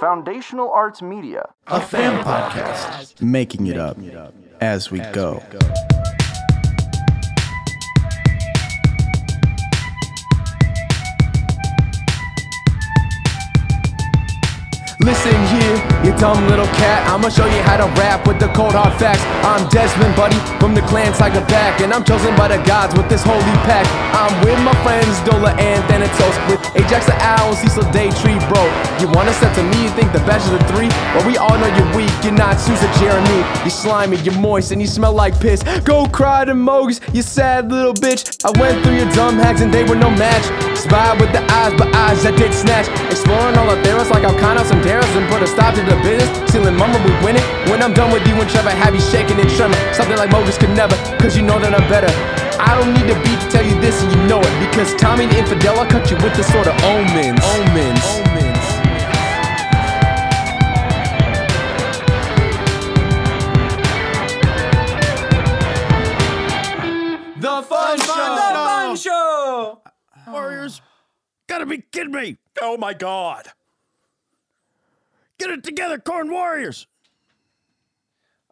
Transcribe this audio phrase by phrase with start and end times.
[0.00, 1.48] Foundational Arts Media.
[1.68, 3.20] A fan podcast.
[3.22, 3.96] Making it up
[4.60, 5.42] as we go.
[15.00, 17.02] Listen here, you dumb little cat.
[17.10, 19.26] I'ma show you how to rap with the cold hard facts.
[19.42, 23.08] I'm Desmond, buddy, from the clan Saga back, and I'm chosen by the gods with
[23.10, 23.84] this holy pack.
[24.14, 28.62] I'm with my friends Dola and Thanatos, with Ajax the Owl, Cecil Daytree, bro.
[29.02, 30.88] You wanna step to me, you think the best of the three?
[31.12, 33.42] Well, we all know you're weak, you're not Susan Jeremy.
[33.66, 35.62] You're slimy, you're moist, and you smell like piss.
[35.82, 38.22] Go cry to Mogus, you sad little bitch.
[38.46, 40.46] I went through your dumb hacks and they were no match.
[40.78, 42.86] Spy with the eyes, but eyes that did snatch.
[43.10, 44.36] Exploring all the theories like out
[44.66, 46.30] some terrors and put a stop to the business.
[46.50, 47.42] Stealing mama, we win it.
[47.68, 49.76] When I'm done with you and Trevor, have you shaking and tremor.
[49.92, 52.10] Something like Mogus could never, cause you know that I'm better.
[52.62, 54.54] I don't need a beat to tell you this and you know it.
[54.62, 57.42] Because Tommy the infidel, I cut you with this sort of omens.
[57.42, 58.06] Omens.
[58.22, 58.66] Omens.
[67.38, 68.94] The fun show.
[68.96, 69.82] show.
[70.28, 70.80] Warriors,
[71.46, 72.36] gotta be kidding me.
[72.62, 73.52] Oh my god.
[75.38, 76.86] Get it together, Corn Warriors.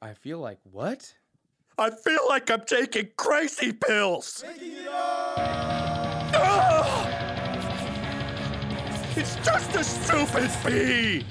[0.00, 1.14] I feel like what?
[1.78, 4.44] I feel like I'm taking crazy pills.
[4.46, 6.32] Ugh.
[6.34, 7.10] Ah!
[9.16, 11.24] It's just a stupid fee.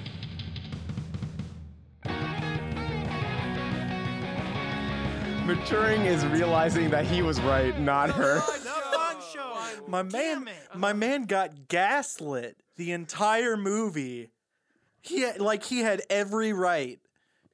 [5.46, 8.42] Maturing is realizing that he was right, not her.
[9.88, 14.33] My man, my man got gaslit the entire movie.
[15.04, 17.00] He had, like he had every right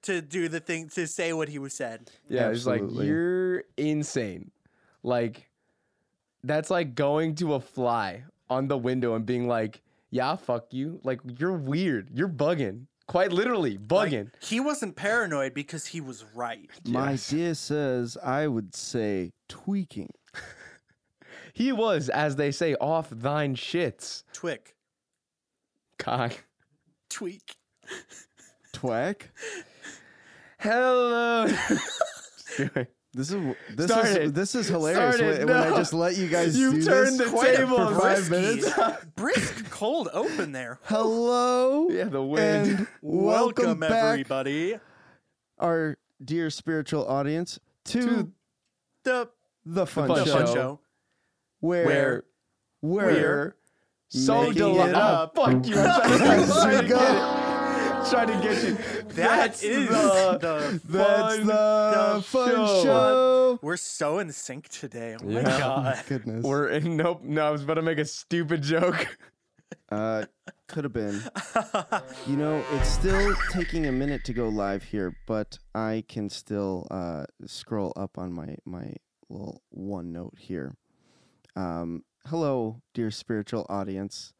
[0.03, 2.09] to do the thing to say what he was said.
[2.29, 3.07] Yeah, it's like Absolutely.
[3.07, 4.51] you're insane.
[5.03, 5.49] Like
[6.43, 11.01] that's like going to a fly on the window and being like, "Yeah, fuck you."
[11.03, 12.09] Like you're weird.
[12.13, 12.85] You're bugging.
[13.07, 14.31] Quite literally Like, bugging.
[14.39, 16.69] he wasn't paranoid because he was right.
[16.87, 20.11] My dear says I would say tweaking.
[21.53, 24.23] he was, as they say, off thine shits.
[24.31, 24.75] Twick,
[25.97, 26.31] Kai.
[27.09, 27.55] Tweak.
[28.73, 29.29] Twack.
[30.59, 31.47] Hello.
[33.11, 34.35] This is this is Started.
[34.35, 35.45] this is hilarious Started.
[35.45, 37.77] when, when I just let you guys You've do turned this the quite a- table
[37.87, 38.31] for five Risky.
[38.67, 39.05] minutes.
[39.15, 40.79] Brisk cold open there.
[40.83, 41.87] Hello.
[41.89, 42.67] yeah, the wind.
[42.69, 44.77] And welcome, Welcome, back, everybody.
[45.57, 48.31] our dear spiritual audience, to, To
[49.05, 49.29] The,
[49.65, 50.53] the fun, Fun the show, fun Show.
[50.53, 50.79] show.
[51.61, 52.23] where Where
[52.81, 53.55] we're, we're
[54.09, 54.95] so making delighted.
[54.95, 55.79] Oh, fuck you.
[55.79, 57.49] I'm trying, As trying to get it.
[58.09, 58.73] Trying to get you.
[58.75, 60.81] That That's is the- the.
[60.85, 62.83] That's Fun the the fun show.
[62.83, 63.59] show.
[63.61, 65.15] We're so in sync today.
[65.21, 65.59] Oh my Yeah.
[65.59, 66.03] god.
[66.07, 66.43] Goodness.
[66.43, 66.95] We're in.
[66.97, 67.23] Nope.
[67.23, 69.17] No, I was about to make a stupid joke.
[69.91, 70.25] Uh,
[70.67, 71.21] could have been.
[72.27, 76.87] You know, it's still taking a minute to go live here, but I can still
[76.89, 78.93] uh, scroll up on my my
[79.29, 80.75] little OneNote here.
[81.55, 84.33] Um, hello, dear spiritual audience.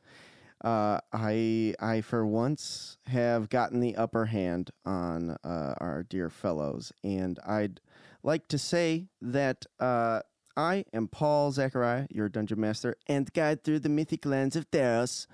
[0.63, 6.91] Uh, I I for once have gotten the upper hand on uh, our dear fellows,
[7.03, 7.81] and I'd
[8.21, 10.21] like to say that uh,
[10.55, 15.25] I am Paul Zachariah, your dungeon master and guide through the mythic lands of Theros.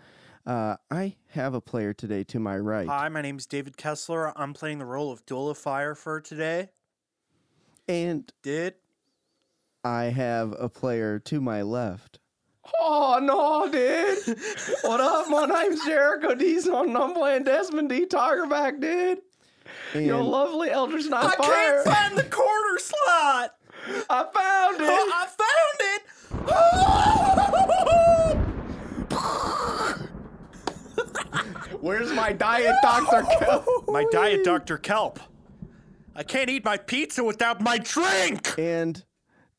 [0.46, 4.32] Uh, I have a player today to my right, Hi, my name is David Kessler.
[4.40, 6.70] I'm playing the role of Dola Fire for today.
[7.88, 8.76] and Did
[9.84, 12.20] I have a player to my left.
[12.80, 14.38] Oh no, dude.
[14.81, 15.30] what up?
[15.30, 16.86] My name's Jericho Dizon.
[16.88, 18.06] and I'm playing Desmond D.
[18.06, 19.20] Tigerback, dude.
[19.94, 21.84] Your lovely Eldritch Knight I Fire.
[21.84, 23.56] can't find the quarter slot.
[24.09, 24.90] I found it.
[24.90, 26.02] Oh, I found it.
[31.81, 33.66] Where's my diet, Doctor Kelp?
[33.90, 34.78] my diet, Dr.
[34.78, 35.20] Kelp.
[36.16, 38.54] I can't eat my pizza without my drink.
[38.58, 39.04] and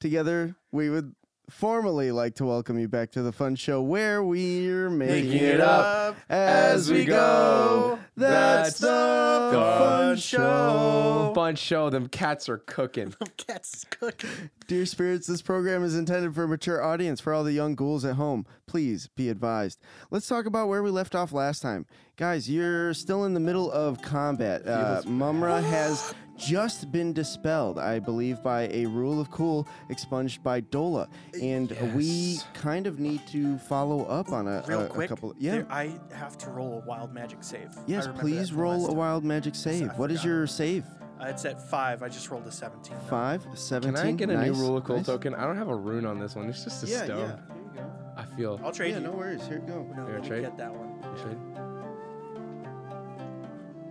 [0.00, 1.15] together we would
[1.49, 5.55] formally like to welcome you back to the fun show where we're making, Making it
[5.55, 7.99] it up up as we go.
[8.16, 11.33] That's the fun show.
[11.34, 11.91] Fun show.
[11.91, 13.10] Them cats are cooking.
[13.19, 14.51] Them Cats cooking.
[14.66, 17.21] Dear spirits, this program is intended for a mature audience.
[17.21, 19.81] For all the young ghouls at home, please be advised.
[20.10, 21.87] Let's talk about where we left off last time.
[22.16, 24.66] Guys, you're still in the middle of combat.
[24.66, 30.60] Uh, Mumra has just been dispelled, I believe, by a rule of cool expunged by
[30.60, 31.09] Dola.
[31.41, 35.34] And we kind of need to follow up on a, Real a, a quick, couple.
[35.38, 35.53] Yeah.
[35.53, 37.71] there- I have to roll a wild magic save.
[37.86, 39.91] Yes, please roll a wild magic save.
[39.97, 40.84] What is your save?
[41.21, 42.03] Uh, it's at five.
[42.03, 42.94] I just rolled a 17.
[42.94, 43.06] though.
[43.09, 43.97] Five, Can seventeen.
[44.06, 45.06] I get a nice, new rule of cool nice.
[45.06, 45.34] token?
[45.34, 46.47] I don't have a rune on this one.
[46.50, 47.18] It's just a Yeah, stone.
[47.18, 47.27] yeah.
[47.27, 47.92] Here you go.
[48.18, 48.60] I feel.
[48.62, 49.04] I'll trade Yeah, you.
[49.04, 49.41] no worries.
[49.47, 49.82] Here you go.
[49.97, 50.42] No, Here, let me trade.
[50.42, 50.89] get that one.
[51.15, 51.55] You should.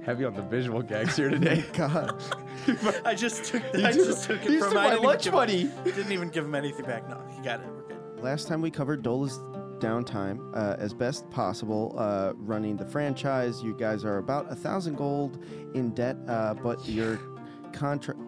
[0.06, 1.64] Heavy on the visual gags here today.
[1.74, 2.22] God.
[3.04, 3.64] I just took.
[3.74, 5.72] You I took- just took it you from took my didn't lunch give money.
[5.84, 7.10] Didn't even give him anything back.
[7.10, 7.68] No, he got it.
[7.68, 8.24] We're good.
[8.24, 9.40] Last time we covered Dola's
[9.80, 13.62] downtime uh, as best possible, uh, running the franchise.
[13.62, 15.44] You guys are about a thousand gold
[15.74, 17.20] in debt, uh, but your
[17.74, 18.20] contract.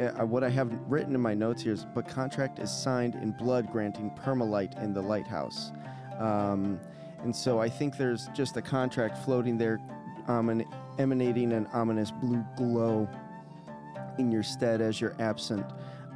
[0.00, 3.32] Uh, what I have written in my notes here is, but contract is signed in
[3.32, 5.70] blood, granting permalite in the lighthouse.
[6.18, 6.80] Um,
[7.22, 9.78] and so I think there's just a contract floating there,
[10.28, 10.48] um,
[10.98, 13.08] emanating an ominous blue glow
[14.18, 15.64] in your stead as you're absent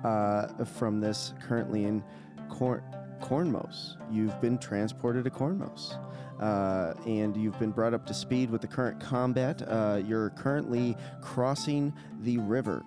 [0.04, 2.02] uh, from this currently in
[2.48, 2.82] Corn
[3.20, 3.96] Cornmos.
[4.10, 5.98] You've been transported to Cornmos.
[6.40, 9.62] Uh, and you've been brought up to speed with the current combat.
[9.66, 12.84] Uh, you're currently crossing the river,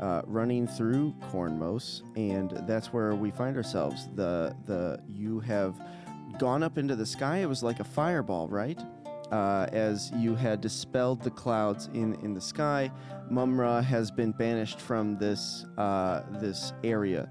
[0.00, 4.08] uh, running through Cornmos, and that's where we find ourselves.
[4.14, 5.74] The the you have
[6.38, 7.38] gone up into the sky.
[7.38, 8.80] It was like a fireball, right?
[9.32, 12.92] Uh, as you had dispelled the clouds in, in the sky.
[13.30, 17.28] Mumra has been banished from this uh, this area.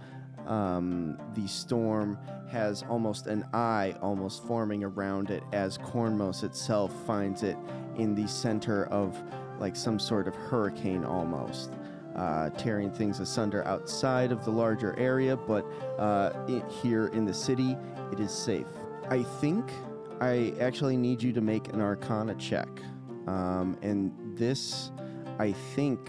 [0.47, 2.17] Um, the storm
[2.49, 7.55] has almost an eye almost forming around it as Cornmos itself finds it
[7.97, 9.21] in the center of
[9.59, 11.71] like some sort of hurricane almost.
[12.15, 15.63] Uh, tearing things asunder outside of the larger area, but
[15.97, 17.77] uh, i here in the city,
[18.11, 18.67] it is safe.
[19.09, 19.71] I think
[20.21, 22.69] I actually need you to make an Arcana check.
[23.27, 24.91] Um, and this,
[25.39, 25.99] I think,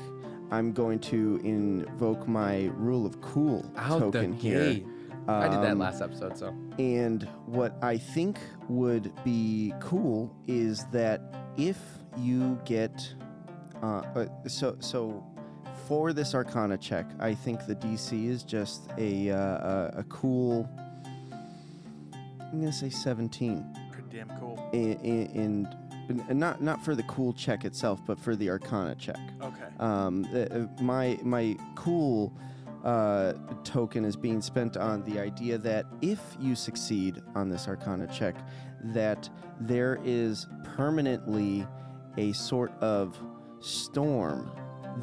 [0.51, 4.65] I'm going to invoke my Rule of Cool Out token the here.
[4.65, 4.87] gate.
[5.29, 6.55] I did that Um, last episode, so.
[6.79, 8.39] And what I think
[8.69, 11.23] would be cool is that
[11.57, 11.79] if
[12.19, 13.15] you get,
[13.83, 15.25] uh, uh, so so
[15.87, 20.69] for this Arcana check, I think the DC is just a uh, a, a cool.
[22.41, 23.82] I'm gonna say 17 Pretty
[24.13, 24.59] damn cool.
[24.73, 25.69] in, in, in
[26.31, 29.19] not not for the cool check itself, but for the Arcana check.
[29.41, 29.65] Okay.
[29.79, 32.33] Um, uh, uh, my my cool
[32.85, 38.07] uh, token is being spent on the idea that if you succeed on this Arcana
[38.09, 38.35] check,
[38.85, 39.29] that
[39.61, 41.67] there is permanently
[42.19, 43.19] a sort of
[43.61, 44.51] storm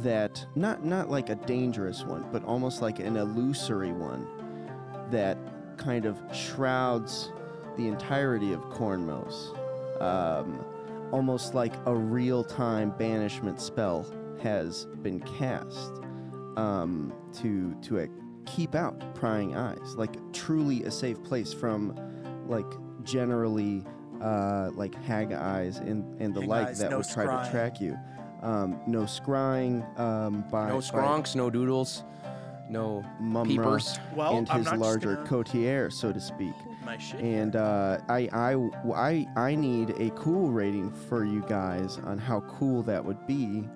[0.02, 4.28] that not not like a dangerous one, but almost like an illusory one
[5.10, 5.38] that
[5.78, 7.32] kind of shrouds
[7.80, 9.56] the entirety of Cornmos.
[10.02, 10.64] Um,
[11.12, 14.06] almost like a real time banishment spell
[14.44, 15.94] has been cast
[16.58, 18.08] um, to to uh,
[18.46, 21.96] keep out prying eyes, like truly a safe place from
[22.48, 22.66] like
[23.04, 23.86] generally
[24.22, 27.46] uh, like hag eyes and, and the Hag like eyes, that no would try scrying.
[27.46, 27.98] to track you.
[28.42, 32.04] Um, no scrying um, by No by skronks, no doodles,
[32.70, 34.00] no Mumra peepers.
[34.16, 36.54] Well, and I'm his not just larger gonna cotier, so to speak.
[36.90, 37.22] Hold my shit.
[37.22, 42.42] And uh, I, I, I, I need a cool rating for you guys on how
[42.42, 43.68] cool that would be.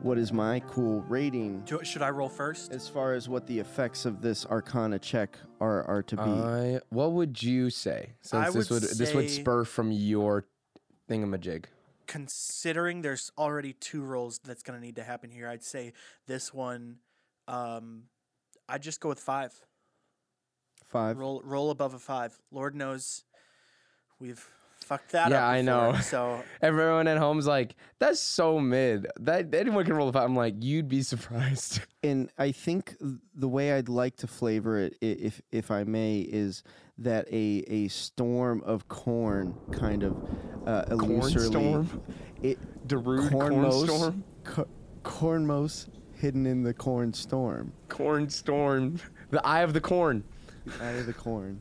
[0.00, 2.72] What is my cool rating Do- should I roll first?
[2.72, 6.22] as far as what the effects of this Arcana check are, are to be?
[6.22, 8.10] I, what would you say?
[8.20, 10.46] Since I this would would this would say- spur from your
[11.10, 11.64] thingamajig.
[12.06, 15.92] Considering there's already two rolls that's going to need to happen here, I'd say
[16.26, 16.98] this one.
[17.48, 18.04] Um,
[18.68, 19.52] I'd just go with five.
[20.88, 21.18] Five.
[21.18, 22.38] Roll roll above a five.
[22.50, 23.24] Lord knows,
[24.20, 24.44] we've
[24.80, 25.42] fucked that Yeah, up.
[25.42, 25.94] Yeah, I know.
[26.00, 29.06] So Everyone at home's like, that's so mid.
[29.20, 30.24] That anyone can roll a five.
[30.24, 31.80] I'm like, you'd be surprised.
[32.04, 32.94] And I think
[33.34, 36.62] the way I'd like to flavor it, if if I may, is
[36.98, 40.16] that a a storm of corn kind of
[40.64, 42.02] uh, Corn storm?
[42.40, 44.24] It Darude cornmos, corn storm.
[44.44, 44.68] co-
[45.02, 47.72] cornmos hidden in the corn storm.
[47.88, 49.00] Corn storm.
[49.30, 50.22] The eye of the corn.
[50.78, 51.60] The eye of the corn.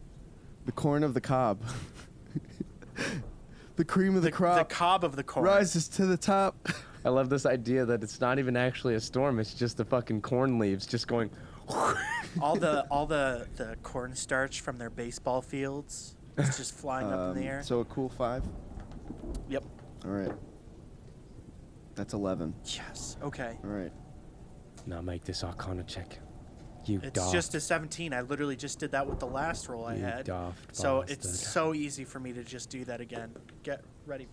[0.65, 1.61] The corn of the cob.
[3.75, 5.45] the cream of the, the, the cob of the corn.
[5.45, 6.67] rises to the top.
[7.05, 9.39] I love this idea that it's not even actually a storm.
[9.39, 11.29] It's just the fucking corn leaves just going.
[12.41, 17.41] all the all the the cornstarch from their baseball fields is just flying up in
[17.41, 17.63] the Um, air.
[17.63, 18.43] So a cool five.
[19.49, 19.63] yep.
[20.05, 20.31] All right.
[21.95, 22.53] That's 11.
[22.65, 23.17] Yes.
[23.23, 23.57] Okay.
[23.63, 23.91] All right.
[24.85, 26.19] Now make this Arcana check.
[26.89, 28.13] You It's daft, just a 17.
[28.13, 30.25] I literally just did that with the last roll I you had.
[30.25, 31.17] daft So bastard.
[31.17, 33.31] it's so easy for me to just do that again.
[33.63, 34.27] Get ready.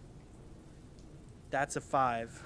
[1.50, 2.40] That's a five.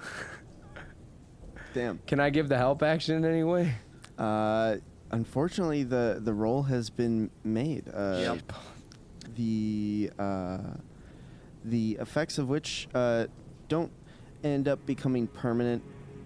[1.73, 1.99] Damn.
[2.07, 3.75] Can I give the help action in any way?
[4.17, 4.77] Uh,
[5.11, 7.85] unfortunately, the the roll has been made.
[7.93, 8.53] Uh, Yep.
[9.35, 10.57] The uh,
[11.63, 13.27] the effects of which uh,
[13.67, 13.91] don't
[14.43, 15.83] end up becoming permanent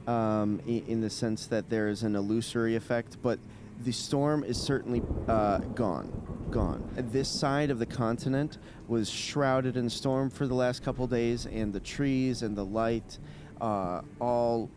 [0.08, 3.40] um, in, in the sense that there is an illusory effect, but
[3.84, 6.12] the storm is certainly uh, gone.
[6.50, 6.88] Gone.
[6.96, 11.74] This side of the continent was shrouded in storm for the last couple days, and
[11.74, 13.18] the trees and the light
[13.63, 14.70] uh, all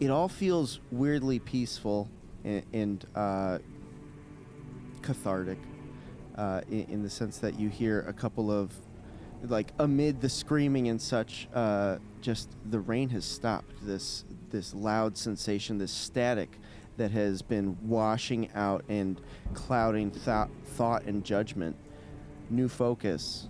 [0.00, 2.08] it all feels weirdly peaceful
[2.44, 3.58] and, and uh,
[5.02, 5.58] cathartic
[6.36, 8.72] uh, in, in the sense that you hear a couple of
[9.44, 15.16] like amid the screaming and such uh, just the rain has stopped this this loud
[15.16, 16.58] sensation this static
[16.96, 19.20] that has been washing out and
[19.54, 21.76] clouding thought, thought and judgment
[22.50, 23.48] new focus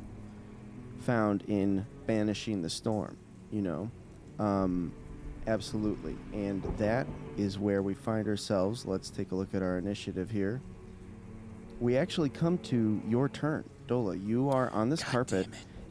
[1.00, 3.16] found in banishing the storm
[3.52, 3.90] you know?
[4.40, 4.92] Um,
[5.46, 6.16] absolutely.
[6.32, 7.06] And that
[7.36, 8.84] is where we find ourselves.
[8.84, 10.60] Let's take a look at our initiative here.
[11.80, 13.68] We actually come to your turn.
[13.86, 15.46] Dola you are on this carpet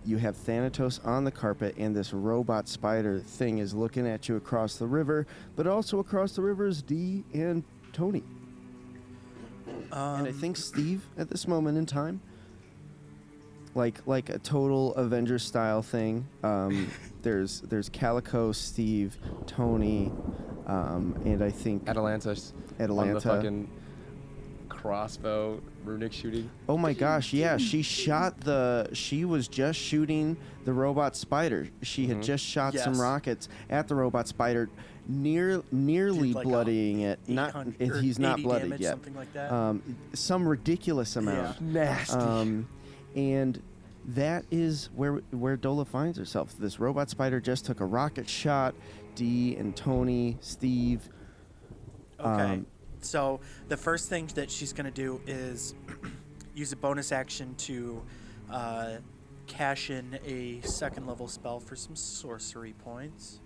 [0.06, 4.36] you have Thanatos on the carpet, and this robot spider thing is looking at you
[4.36, 8.24] across the river, but also across the river is Dee and Tony.
[10.18, 12.22] and I think Steve at this moment in time,
[13.76, 16.28] like like a total Avengers style thing.
[16.44, 16.90] Um,
[17.22, 20.12] there's there's Calico, Steve, Tony,
[20.68, 23.68] um, and I think Atalanta's on Atalanta.
[24.82, 26.50] The fucking crossbow runic shooting.
[26.68, 31.70] Oh my gosh, yeah, she shot the she was just shooting the robot spider.
[31.82, 34.70] She had just shot some rockets at the robot spider
[35.08, 37.20] near nearly Did like bloodying it.
[37.28, 38.92] Not it- he's not 80 bloodied damage, yet.
[38.92, 39.52] something like that.
[39.52, 41.58] Um some ridiculous amount.
[41.62, 41.68] Yeah.
[41.74, 42.16] Nasty.
[42.18, 42.68] Um
[43.16, 43.62] and
[44.06, 46.56] that is where where Dola finds herself.
[46.58, 48.76] This robot spider just took a rocket shot.
[49.16, 51.10] Dee and Tony, Steve.
[52.20, 52.44] Okay.
[52.54, 52.66] Um,
[53.02, 55.76] so the first thing that she's going to do is
[56.56, 58.02] use a bonus action to
[58.52, 58.98] uh,
[59.48, 63.40] cash in a second level spell for some sorcery points.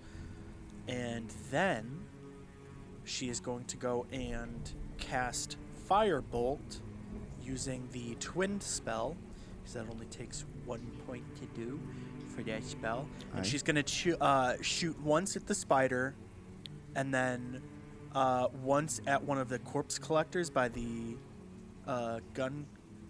[0.88, 2.06] And then
[3.04, 5.58] she is going to go and cast
[5.90, 6.82] Firebolt
[7.44, 9.16] using the twinned spell,
[9.58, 11.80] because that only takes one point to do
[12.36, 13.08] for that spell.
[13.34, 13.38] Aye.
[13.38, 16.16] And she's going to cho- uh, shoot once at the spider,
[16.96, 17.62] and then
[18.16, 21.16] uh, once at one of the corpse collectors by the
[21.86, 22.66] uh, gun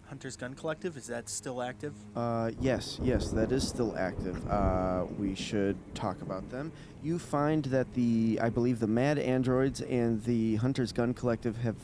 [0.08, 0.98] hunters gun collective.
[0.98, 1.94] Is that still active?
[2.16, 4.36] Uh, yes, yes, that is still active.
[4.50, 6.72] Uh, we should talk about them.
[7.04, 11.76] You find that the, I believe, the Mad Androids and the Hunter's Gun Collective have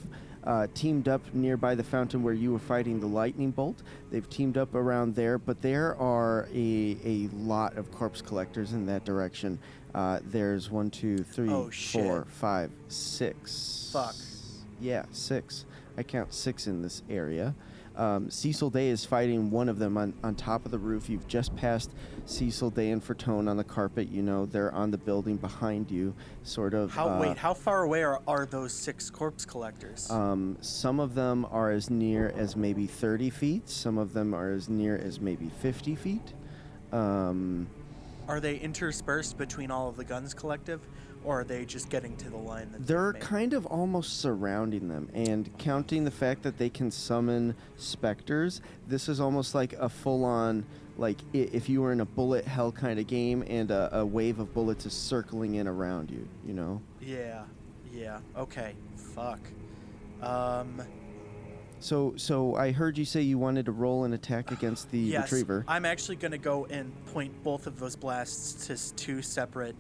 [0.44, 3.84] uh, teamed up nearby the fountain where you were fighting the lightning bolt.
[4.10, 8.86] They've teamed up around there, but there are a, a lot of corpse collectors in
[8.88, 9.60] that direction.
[9.94, 12.02] Uh, there's one, two, three, Oh, shit.
[12.04, 13.90] four, five, six.
[13.92, 14.16] Fuck.
[14.80, 15.66] Yeah, six.
[15.98, 17.54] I count six in this area.
[17.94, 21.10] Um, Cecil Day is fighting one of them on, on top of the roof.
[21.10, 21.92] You've just passed
[22.26, 24.08] Cecil Day and Fertone on the carpet.
[24.08, 26.92] You know, they're on the building behind you, sort of.
[26.92, 27.38] How uh, wait?
[27.38, 30.10] How far away are, are those six corpse collectors?
[30.10, 33.68] um, some of them are as near as maybe 30 feet.
[33.70, 36.34] Some of them are as near as maybe 50 feet.
[36.94, 37.68] Um,
[38.28, 40.82] are they interspersed between all of the guns collective,
[41.24, 45.10] or are they just getting to the line that they're kind of almost surrounding them
[45.14, 50.66] and counting the fact that they can summon specters this is almost like a full-on
[50.98, 54.40] like if you were in a bullet hell kind of game and a, a wave
[54.40, 57.44] of bullets is circling in around you you know Yeah,
[57.94, 58.20] yeah.
[58.38, 58.76] Okay.
[58.96, 59.40] Fuck.
[60.22, 60.82] Um.
[61.82, 65.24] So so i heard you say you wanted to roll an attack against the yes,
[65.32, 69.76] retriever I'm actually gonna go and point both of those blasts to two separate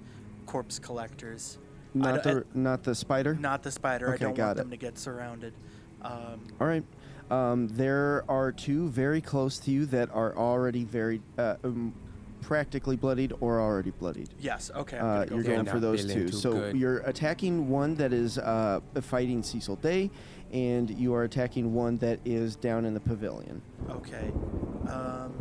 [0.46, 1.58] corpse collectors.
[1.93, 4.08] Not don't- the not the spider Not the spider.
[4.13, 4.62] Okay, I don't got want it.
[4.63, 5.53] them to get surrounded.
[6.01, 6.84] Um, all right
[7.29, 11.93] um, there are two very close to you that are already very uh, um,
[12.41, 14.72] practically bloodied or already bloodied yes.
[14.75, 14.98] Okay.
[14.98, 16.29] I'm Uh, gonna go you're going for those two.
[16.31, 16.75] So good.
[16.75, 20.10] you're attacking one that is uh, fighting Cecil Day,
[20.51, 23.62] and you are attacking one that is down in the pavilion.
[23.89, 24.31] Okay.
[24.89, 25.34] Um.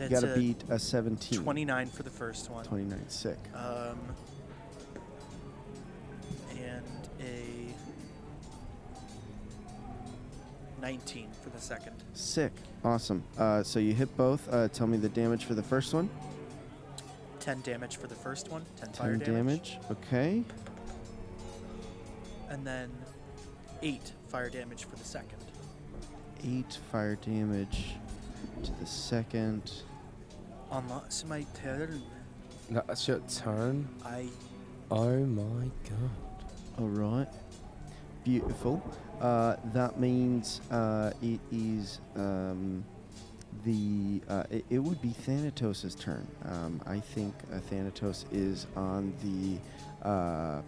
[0.00, 1.38] You got to a beat a 17.
[1.38, 2.64] 29 for the first one.
[2.64, 3.38] 29, sick.
[3.54, 3.98] Um.
[6.50, 6.84] And
[7.20, 7.72] a
[10.80, 11.94] 19 for the second.
[12.14, 12.52] Sick.
[12.84, 13.22] Awesome.
[13.38, 14.52] Uh, so you hit both.
[14.52, 16.10] Uh, tell me the damage for the first one.
[17.38, 18.64] 10 damage for the first one.
[18.76, 19.78] 10 fire 10 damage.
[19.90, 20.42] Okay.
[22.48, 22.90] And then
[23.82, 25.38] 8 fire damage for the second.
[26.44, 27.94] 8 fire damage
[28.62, 29.72] to the second.
[30.70, 30.84] On
[31.26, 32.02] my turn.
[32.70, 33.88] That's your turn.
[34.04, 34.28] I
[34.94, 36.44] Oh my god.
[36.78, 37.26] All right.
[38.24, 38.82] Beautiful.
[39.22, 42.84] Uh, that means uh, it is um,
[43.64, 44.20] the.
[44.28, 46.26] Uh, it, it would be Thanatos' turn.
[46.44, 50.06] Um, I think uh, Thanatos is on the.
[50.06, 50.60] Uh,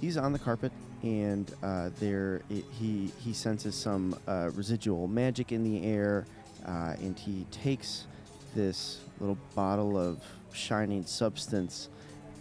[0.00, 0.72] he's on the carpet,
[1.04, 6.26] and uh, there it, he he senses some uh, residual magic in the air,
[6.66, 8.06] uh, and he takes
[8.54, 10.18] this little bottle of
[10.52, 11.88] shining substance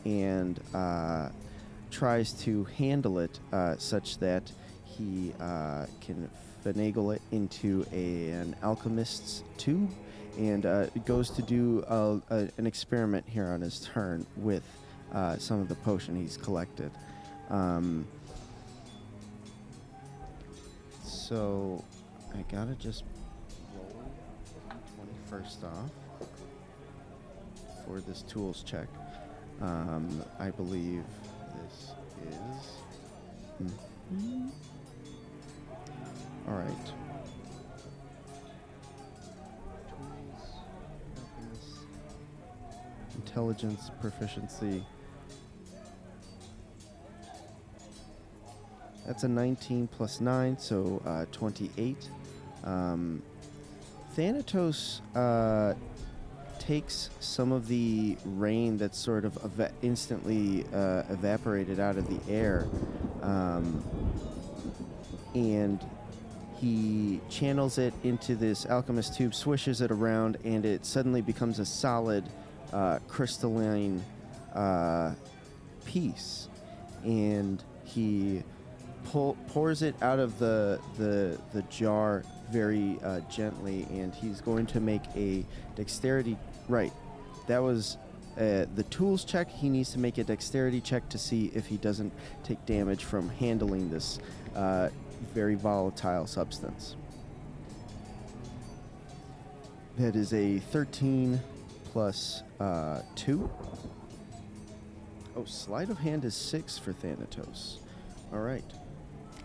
[0.05, 1.27] and uh,
[1.91, 4.49] tries to handle it uh, such that
[4.85, 6.29] he uh, can
[6.63, 9.91] finagle it into a, an alchemist's tube
[10.37, 10.63] and
[11.05, 14.63] goes to do a, a, an experiment here on his turn with
[15.37, 16.91] some of the potion he's collected.
[17.49, 18.07] Um,
[21.13, 21.83] so
[22.33, 23.03] I gotta just
[23.75, 24.11] roll
[24.95, 25.91] 20 first off
[27.85, 28.87] for this tools check.
[29.61, 31.03] Um, I believe
[31.55, 31.91] this
[32.27, 33.71] is.
[34.13, 34.49] Mhm.
[36.47, 36.91] All right.
[43.15, 44.83] Intelligence, proficiency.
[49.05, 52.09] That's a 19 plus 9, so uh, 28.
[52.63, 53.21] Um,
[54.15, 55.73] Thanatos uh,
[56.59, 59.37] takes some of the rain that's sort of
[59.81, 62.67] instantly uh, evaporated out of the air
[63.21, 63.83] um,
[65.33, 65.83] and
[66.59, 71.65] he channels it into this alchemist tube, swishes it around, and it suddenly becomes a
[71.65, 72.23] solid
[72.71, 74.03] uh, crystalline
[74.53, 75.13] uh,
[75.85, 76.47] piece.
[77.03, 78.43] And he
[79.13, 84.65] pull, pours it out of the, the, the jar very uh, gently, and he's going
[84.65, 86.35] to make a dexterity.
[86.67, 86.91] Right,
[87.47, 87.97] that was
[88.37, 89.49] uh, the tools check.
[89.49, 92.11] He needs to make a dexterity check to see if he doesn't
[92.43, 94.17] take damage from handling this
[94.55, 94.89] uh,
[95.33, 96.95] very volatile substance.
[99.99, 101.39] That is a 13
[101.85, 103.47] plus uh, 2.
[105.35, 107.77] Oh, sleight of hand is 6 for Thanatos.
[108.31, 108.63] All right.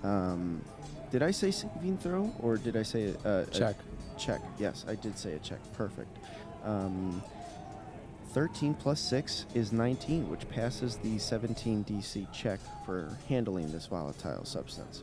[0.02, 0.62] Um,
[1.10, 3.76] did I say saving throw or did I say a, a Check.
[4.16, 4.40] A check.
[4.58, 5.58] Yes, I did say a check.
[5.74, 6.16] Perfect.
[6.64, 7.22] Um,
[8.30, 14.44] 13 plus 6 is 19, which passes the 17 DC check for handling this volatile
[14.44, 15.02] substance.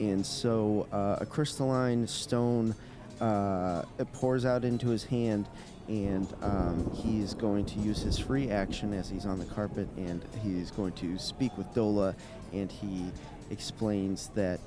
[0.00, 2.74] And so uh, a crystalline stone
[3.20, 5.48] uh, it pours out into his hand,
[5.88, 10.22] and um, he's going to use his free action as he's on the carpet, and
[10.42, 12.14] he's going to speak with Dola,
[12.52, 13.10] and he
[13.50, 14.60] explains that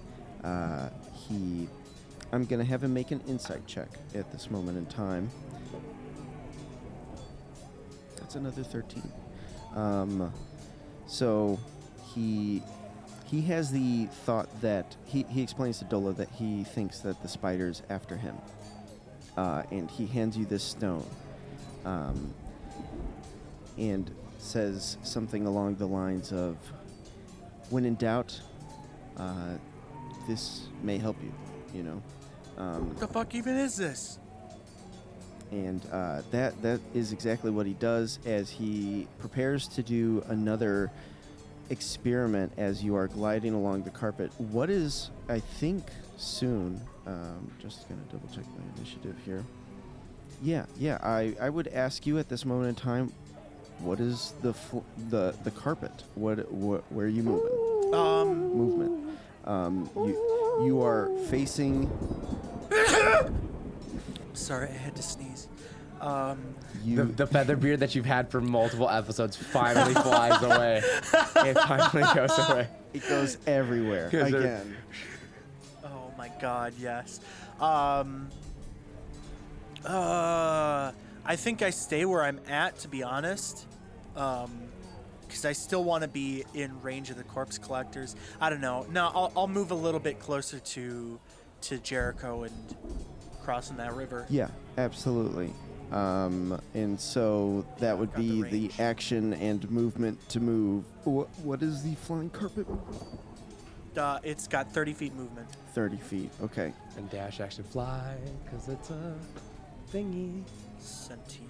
[0.43, 1.67] uh, he.
[2.31, 5.31] I'm going to have him make an insight check at this moment in time.
[8.17, 9.01] That's another 13.
[9.75, 10.31] Um,
[11.07, 11.59] so
[12.13, 12.61] he
[13.25, 17.27] he has the thought that he, he explains to Dola that he thinks that the
[17.27, 18.35] spider's after him.
[19.37, 21.05] Uh, and he hands you this stone.
[21.85, 22.33] Um,
[23.77, 26.57] and says something along the lines of
[27.69, 28.41] when in doubt,
[29.19, 29.57] uh,
[30.27, 31.31] this may help you,
[31.73, 32.01] you know.
[32.57, 34.19] Um, What the fuck even is this?
[35.51, 40.91] and uh, that that is exactly what he does as he prepares to do another
[41.71, 44.31] experiment as you are gliding along the carpet.
[44.37, 45.85] What is, I think,
[46.17, 46.79] soon.
[47.07, 49.43] Um, just gonna double check my initiative here.
[50.43, 50.99] Yeah, yeah.
[51.01, 53.11] I, I would ask you at this moment in time,
[53.79, 56.03] what is the fl- the the carpet?
[56.13, 57.93] What, what where are you moving?
[57.93, 59.08] Um, Movement.
[59.45, 61.89] Um, you you are facing
[64.33, 65.47] sorry, I had to sneeze.
[66.01, 66.39] Um,
[66.83, 66.97] you.
[66.97, 70.77] The, the feather beard that you've had for multiple episodes finally flies away.
[71.47, 72.67] It finally goes away.
[72.93, 74.77] it goes everywhere 'Cause they're- again.
[75.83, 77.19] oh my god, yes.
[77.59, 78.29] Um,
[79.85, 80.91] uh,
[81.25, 83.65] I think I stay where I'm at, to be honest.
[84.15, 84.51] Um,
[85.29, 88.15] because I still want to be in range of the corpse collectors.
[88.41, 88.85] I don't know.
[88.91, 91.19] No, I'll, I'll move a little bit closer to
[91.61, 92.75] to Jericho and
[93.43, 94.25] crossing that river.
[94.29, 95.53] Yeah, absolutely.
[95.91, 98.79] Um, and so that would Got the be the, range.
[98.79, 100.83] action and movement to move.
[101.03, 102.65] What, what is the flying carpet?
[103.97, 105.47] Uh, it's got 30 feet movement.
[105.73, 106.29] 30 feet.
[106.43, 106.71] Okay.
[106.95, 108.15] And dash action fly,
[108.45, 109.15] because it's a
[109.91, 110.43] thingy.
[110.79, 111.48] Sentient.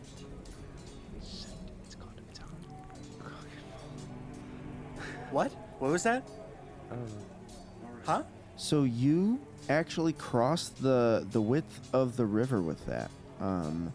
[5.32, 5.52] What?
[5.80, 6.24] What was that?
[6.92, 6.96] I.
[8.06, 8.24] Huh?
[8.58, 9.40] So you
[9.70, 13.12] actually cross the the width of the river with that.
[13.40, 13.94] Um,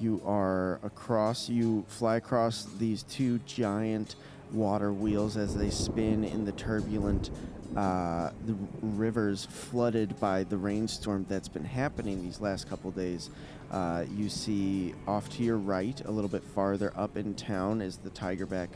[0.00, 1.48] you are across.
[1.48, 4.16] You fly across these two giant
[4.52, 7.30] water wheels as they spin in the turbulent
[7.74, 13.30] uh, the rivers flooded by the rainstorm that's been happening these last couple days.
[13.70, 17.98] Uh, you see off to your right, a little bit farther up in town, is
[17.98, 18.68] the Tigerback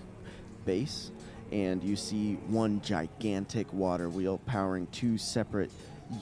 [0.67, 1.11] base,
[1.53, 5.71] and you see one gigantic water wheel powering two separate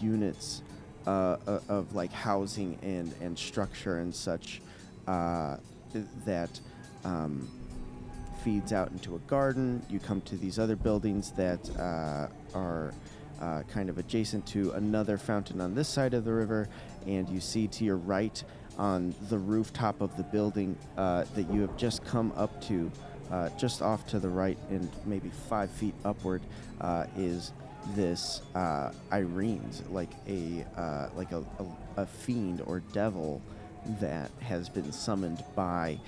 [0.01, 0.63] units
[1.07, 4.61] uh, o- of like housing and, and structure and such.
[5.07, 5.57] uh,
[6.27, 6.61] that
[7.05, 7.49] um,
[8.45, 9.83] feeds out into a garden.
[9.89, 12.93] You come to these other buildings that uh, are
[13.41, 16.69] uh, kind of adjacent to another fountain on this side of the river,
[17.07, 18.43] and you see to your right
[18.77, 22.93] on the rooftop of the building uh, that you have just come up to,
[23.31, 26.43] uh, just off to the right and maybe five feet upward,
[26.81, 27.53] uh, is
[27.95, 33.41] this uh, Erinyes, like a uh, like a, a, a fiend or devil
[34.01, 35.99] that has been summoned by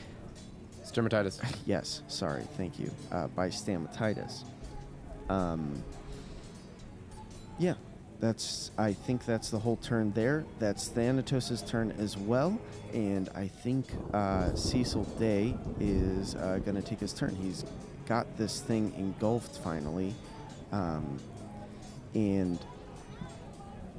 [0.85, 1.41] Stomatitis.
[1.67, 2.91] Yes, sorry, thank you.
[3.13, 4.43] Uh, by stamatitis.
[5.29, 5.83] Um,
[7.59, 7.75] yeah,
[8.21, 8.71] that's.
[8.79, 10.45] I think that's the whole turn there.
[10.59, 12.59] That's Thanatos' turn as well,
[12.93, 17.35] and I think uh, Cecil Day is uh, going to take his turn.
[17.35, 17.65] He's
[18.07, 20.15] got this thing engulfed finally,
[20.73, 21.19] um,
[22.15, 22.59] and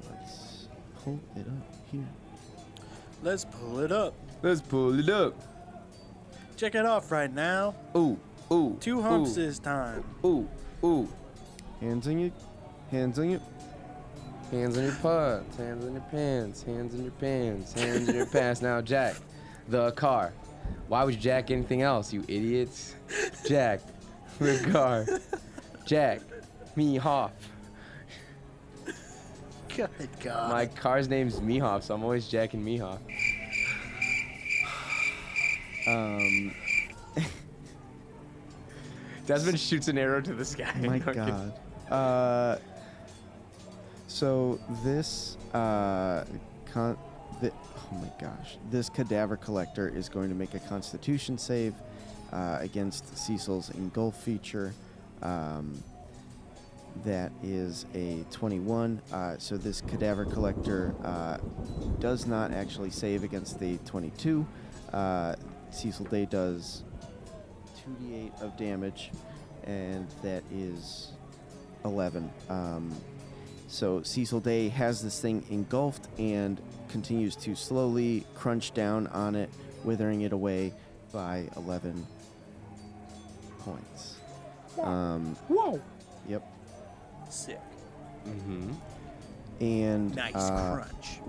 [0.09, 0.67] let's
[1.03, 2.07] pull it up here.
[3.23, 4.13] Let's pull it up.
[4.41, 5.35] Let's pull it up.
[6.57, 7.75] Check it off right now.
[7.95, 8.19] Ooh,
[8.51, 8.77] ooh.
[8.79, 10.03] Two humps ooh, this time.
[10.23, 10.47] Ooh,
[10.83, 11.07] ooh.
[11.79, 12.31] Hands on you.
[12.91, 13.41] Hands on you.
[14.51, 18.25] Hands on your pants, hands on your pants, hands on your pants, hands on your
[18.25, 18.61] pants.
[18.61, 19.15] Now, Jack,
[19.69, 20.33] the car.
[20.89, 22.95] Why would you jack anything else, you idiots?
[23.47, 23.79] Jack,
[24.39, 25.05] the car.
[25.85, 26.19] Jack,
[26.75, 27.31] me Hoff.
[29.69, 30.51] Good God.
[30.51, 32.99] My car's name's Mehoff, so I'm always jacking Mehoff.
[35.87, 36.53] Um,
[39.25, 40.73] Desmond shoots an arrow to the sky.
[40.81, 41.53] My God.
[41.89, 42.57] Uh,
[44.11, 46.25] so this uh,
[46.65, 46.97] con-
[47.41, 51.73] the, oh my gosh, this cadaver collector is going to make a Constitution save
[52.33, 54.73] uh, against Cecil's engulf feature.
[55.21, 55.81] Um,
[57.05, 59.01] that is a 21.
[59.13, 61.37] Uh, so this cadaver collector uh,
[61.99, 64.45] does not actually save against the 22.
[64.91, 65.35] Uh,
[65.71, 66.83] Cecil Day does
[67.79, 69.11] 2d8 of damage,
[69.63, 71.13] and that is
[71.85, 72.29] 11.
[72.49, 72.93] Um,
[73.71, 79.49] so Cecil Day has this thing engulfed and continues to slowly crunch down on it,
[79.85, 80.73] withering it away
[81.13, 82.05] by 11
[83.59, 84.17] points.
[84.81, 85.81] Um, Whoa.
[86.27, 86.43] yep.
[87.29, 87.59] Sick.
[88.27, 88.71] Mm-hmm.
[89.61, 91.19] And Nice uh, crunch.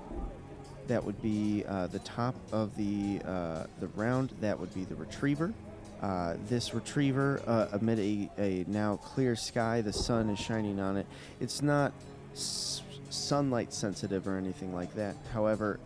[0.88, 4.32] that would be uh, the top of the uh, the round.
[4.40, 5.52] That would be the retriever.
[6.00, 10.96] Uh, this retriever, uh, amid a, a now clear sky, the sun is shining on
[10.96, 11.06] it.
[11.40, 11.92] It's not
[12.32, 15.16] s- sunlight sensitive or anything like that.
[15.32, 15.78] However,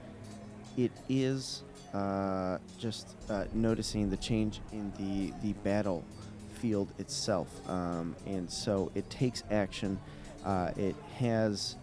[0.76, 1.62] it is
[1.94, 9.08] uh, just uh, noticing the change in the the battlefield itself, um, and so it
[9.10, 9.98] takes action.
[10.44, 11.76] Uh, it has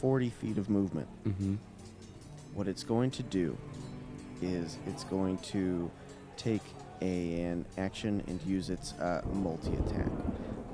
[0.00, 1.08] 40 feet of movement.
[1.26, 1.56] Mm-hmm.
[2.54, 3.56] What it's going to do
[4.42, 5.90] is it's going to
[6.36, 6.62] take
[7.02, 10.06] a, an action and use its uh, multi attack,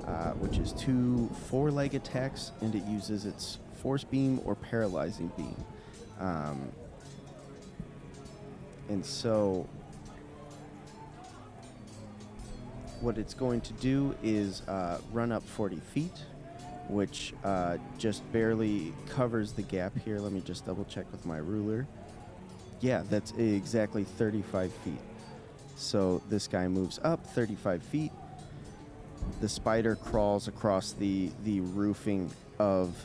[0.07, 5.31] uh, which is two four leg attacks, and it uses its force beam or paralyzing
[5.37, 5.57] beam.
[6.21, 6.73] Um,
[8.89, 9.69] and so,
[13.01, 16.25] what it's going to do is uh, run up 40 feet,
[16.89, 20.19] which uh, just barely covers the gap here.
[20.19, 21.87] Let me just double check with my ruler.
[22.81, 24.95] Yeah, that's exactly 35 feet.
[25.77, 28.13] So this guy moves up 35 feet.
[29.41, 32.97] The spider crawls across the, the roofing of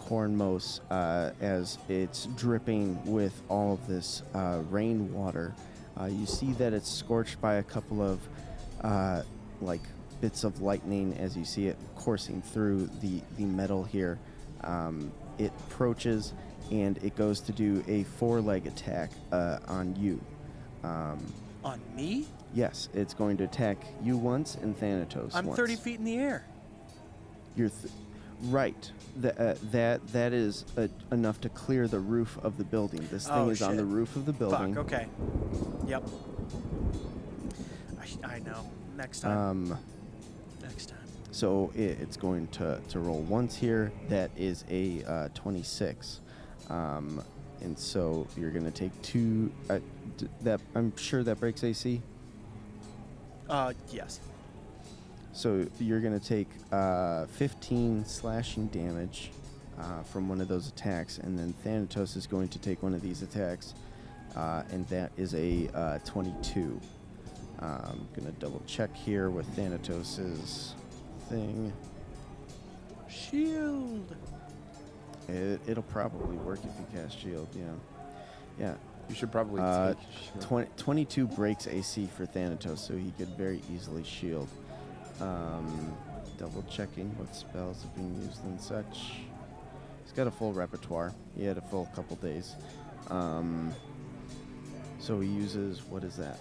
[0.00, 5.54] Cornmos uh, as it's dripping with all of this uh, rainwater.
[5.98, 8.20] Uh, you see that it's scorched by a couple of
[8.82, 9.22] uh,
[9.60, 9.80] like
[10.20, 14.18] bits of lightning as you see it coursing through the, the metal here.
[14.62, 16.32] Um, it approaches
[16.70, 20.20] and it goes to do a four leg attack uh, on you.
[20.82, 21.18] Um,
[21.64, 22.26] On me?
[22.54, 25.56] Yes, it's going to attack you once and Thanatos I'm once.
[25.58, 26.44] 30 feet in the air.
[27.56, 27.92] You're th-
[28.44, 28.90] right.
[29.20, 33.06] Th- uh, that that is uh, enough to clear the roof of the building.
[33.10, 33.76] This thing Oh, is on shit.
[33.78, 34.74] the roof of the building.
[34.74, 35.06] Fuck, okay.
[35.86, 36.02] Yep.
[38.24, 38.68] I, I know.
[38.96, 39.38] Next time.
[39.72, 39.78] Um,
[40.62, 40.98] Next time.
[41.30, 43.92] so it, it's going to, to roll once here.
[44.08, 46.20] That is a uh, 26.
[46.70, 47.22] Um,
[47.60, 49.52] and so you're going to take two.
[49.70, 49.78] Uh,
[50.16, 52.02] d- that I'm sure that breaks AC.
[53.54, 54.18] Uh, yes.
[55.32, 59.30] So you're going to take uh, 15 slashing damage
[59.78, 63.00] uh, from one of those attacks, and then Thanatos is going to take one of
[63.00, 63.74] these attacks,
[64.34, 66.80] uh, and that is a uh, 22.
[67.62, 70.74] Uh, I'm going to double check here with Thanatos's
[71.28, 71.72] thing.
[73.08, 74.16] Shield.
[75.28, 77.62] It, it'll probably work if you cast shield, yeah.
[78.58, 78.74] Yeah.
[79.08, 80.40] You should probably Uh, take.
[80.40, 84.48] 20, 22 breaks AC for Thanatos, so he could very easily shield.
[85.20, 85.94] Um,
[86.38, 89.20] double checking what spells are being used and such.
[90.02, 91.12] He's got a full repertoire.
[91.36, 92.56] He had a full couple days.
[93.08, 93.72] Um,
[94.98, 96.38] so he uses, what is that?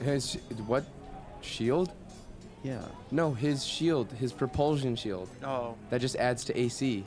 [0.00, 0.34] His
[0.66, 0.84] what?
[1.40, 1.92] Shield?
[2.62, 2.82] Yeah.
[3.10, 5.28] No, his shield, his propulsion shield.
[5.44, 7.04] Oh, That just adds to AC.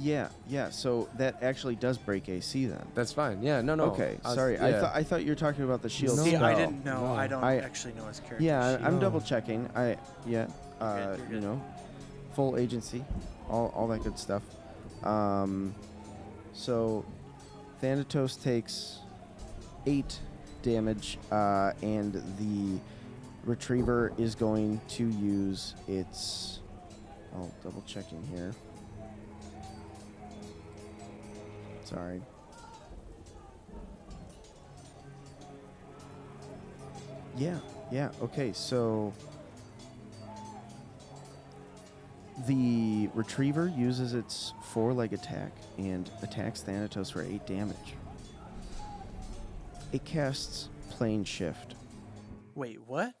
[0.00, 0.70] Yeah, yeah.
[0.70, 2.82] So that actually does break AC then.
[2.94, 3.42] That's fine.
[3.42, 3.84] Yeah, no, no.
[3.92, 4.58] okay, I was- sorry.
[4.58, 4.80] I yeah.
[4.80, 6.16] thought I thought you were talking about the shield.
[6.16, 6.24] No.
[6.24, 6.56] see, I spell.
[6.56, 7.08] didn't know.
[7.08, 7.14] no.
[7.14, 8.42] I don't I- actually know his character.
[8.42, 9.68] Yeah, I- I'm double checking.
[9.76, 10.46] I yeah,
[10.80, 11.42] uh, good, you're you good.
[11.42, 11.62] know,
[12.34, 13.04] full agency,
[13.50, 14.42] all all that good stuff.
[15.04, 15.74] Um,
[16.54, 17.04] so
[17.82, 18.98] Thanatos takes
[19.84, 20.18] eight
[20.62, 22.78] damage, uh, and the
[23.44, 26.60] retriever is going to use its.
[27.34, 28.52] I'll double check in here.
[31.84, 32.20] Sorry.
[37.36, 37.58] Yeah,
[37.90, 38.10] yeah.
[38.22, 39.12] Okay, so
[42.46, 47.94] the retriever uses its four-leg attack and attacks Thanatos for eight damage.
[49.92, 51.74] It casts plane shift
[52.54, 53.14] Wait, what?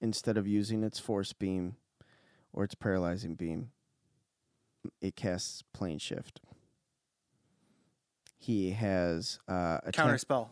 [0.00, 1.76] instead of using its force beam
[2.52, 3.70] or its paralyzing beam.
[5.00, 6.40] It casts plane shift.
[8.38, 10.50] He has uh, attack- Counter spell.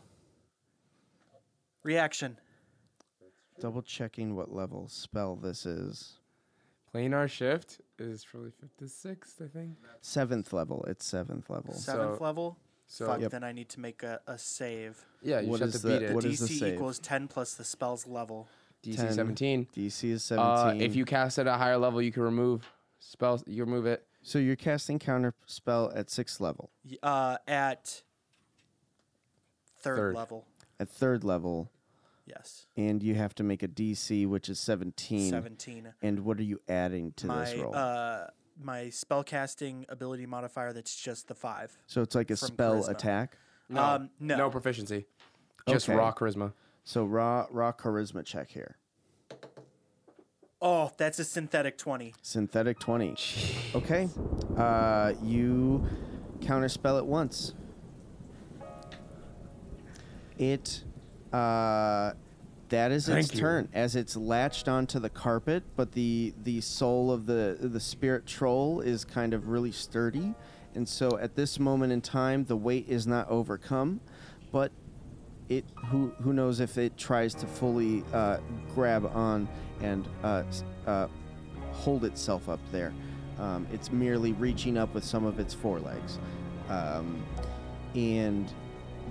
[1.83, 2.37] Reaction.
[3.59, 6.19] double checking what level spell this is.
[6.93, 9.75] Planar shift is probably fifth to sixth, I think.
[10.01, 10.83] Seventh level.
[10.87, 11.73] It's seventh level.
[11.73, 12.57] Seventh So- level.
[12.91, 13.21] So Fuck.
[13.21, 13.31] Yep.
[13.31, 14.97] Then I need to make a, a save.
[15.21, 16.13] yeah, you What should have to the- beat it.
[16.15, 16.73] what is the DC save?
[16.73, 18.47] equals ten plus the spell's level.
[18.83, 19.13] DC 10.
[19.13, 19.67] 17.
[19.75, 20.81] DC is Uh, seventeen.
[20.81, 22.65] if you cast at a higher level, you can remove
[22.99, 23.43] spells.
[23.45, 24.05] You remove it.
[24.23, 26.71] so you're casting counter spell at sixth level.
[27.03, 28.01] Uh, at
[29.81, 30.15] third, Third.
[30.15, 30.45] level.
[30.79, 31.69] At third level,
[32.25, 32.65] Yes.
[32.77, 35.29] and you have to make a DC, which is seventeen.
[35.29, 35.93] Seventeen.
[36.01, 37.75] And what are you adding to my this roll?
[37.75, 38.27] uh
[38.61, 41.77] my spellcasting ability modifier that's just the five.
[41.87, 42.89] so it's like a from spell charisma.
[42.89, 43.37] attack.
[43.69, 44.35] No, Um, no.
[44.37, 45.05] no proficiency.
[45.67, 45.97] Just Okay.
[45.97, 46.53] raw charisma.
[46.83, 48.77] So raw raw charisma check here.
[50.61, 52.13] Oh, that's a synthetic twenty.
[52.21, 53.15] Synthetic twenty.
[53.75, 54.09] Okay.
[54.57, 55.87] Uh, you
[56.39, 57.53] counterspell it once.
[60.37, 60.83] It
[61.31, 62.13] uh,
[62.69, 63.39] that is its Thank you.
[63.39, 68.25] turn as it's latched onto the carpet, but the the soul of the the spirit
[68.25, 70.33] troll is kind of really sturdy,
[70.75, 73.99] and so at this moment in time, the weight is not overcome,
[74.51, 74.71] but
[75.49, 78.37] it who who knows if it tries to fully uh,
[78.73, 79.47] grab on
[79.81, 80.43] and uh,
[80.85, 81.07] uh,
[81.71, 82.93] hold itself up there.
[83.39, 86.19] Um, it's merely reaching up with some of its forelegs,
[86.69, 87.23] um,
[87.95, 88.51] and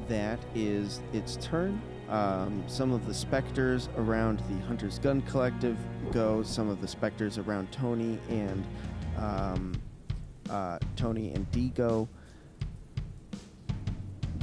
[0.08, 1.80] that is its turn.
[2.08, 5.76] Um, some of the specters around the Hunter's Gun Collective
[6.10, 6.42] go.
[6.42, 8.64] Some of the specters around Tony and
[9.18, 9.74] um,
[10.48, 12.08] uh, Tony and D go.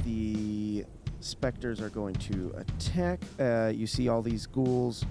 [0.04, 0.84] The
[1.20, 3.20] specters are going to attack.
[3.40, 5.04] Uh, you see all these ghouls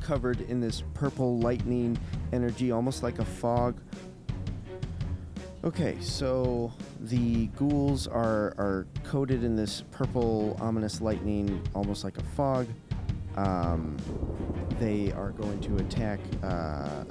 [0.00, 1.98] covered in this purple lightning
[2.32, 3.80] energy, almost like a fog.
[5.64, 12.22] Okay, so the ghouls are, are coated in this purple, ominous lightning, almost like a
[12.22, 12.68] fog.
[13.34, 13.96] Um,
[14.78, 17.04] they are going to attack uh, uh,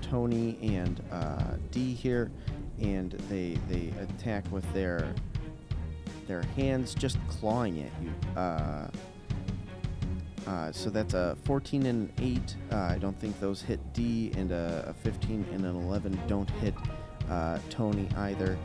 [0.00, 2.30] Tony and uh, D here,
[2.80, 5.14] and they they attack with their
[6.26, 8.40] their hands just clawing at you.
[8.40, 8.88] Uh,
[10.46, 12.72] uh, so that's a 14 and an 8.
[12.72, 16.48] Uh, I don't think those hit D, and a, a 15 and an 11 don't
[16.50, 16.74] hit
[17.30, 18.58] uh, Tony either.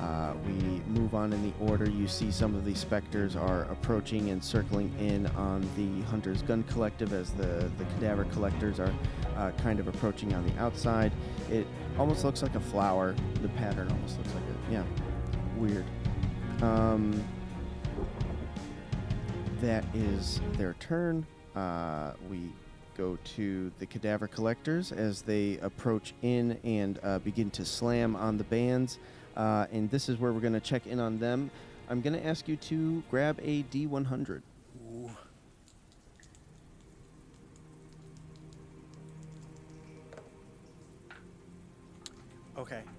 [0.00, 0.52] Uh, we
[0.88, 1.88] move on in the order.
[1.88, 6.62] You see some of these specters are approaching and circling in on the Hunter's Gun
[6.64, 8.94] Collective as the, the cadaver collectors are
[9.36, 11.12] uh, kind of approaching on the outside.
[11.50, 11.66] It
[11.98, 13.14] almost looks like a flower.
[13.42, 14.84] The pattern almost looks like a, yeah,
[15.56, 15.84] weird.
[16.62, 17.24] Um,
[19.60, 21.26] that is their turn.
[21.56, 22.52] Uh, we
[22.98, 28.36] go to the cadaver collectors as they approach in and uh, begin to slam on
[28.36, 28.98] the bands.
[29.36, 31.48] Uh, and this is where we're going to check in on them.
[31.88, 34.42] I'm going to ask you to grab a D100.
[34.92, 35.10] Ooh.
[42.58, 42.82] Okay.
[42.82, 42.97] Okay.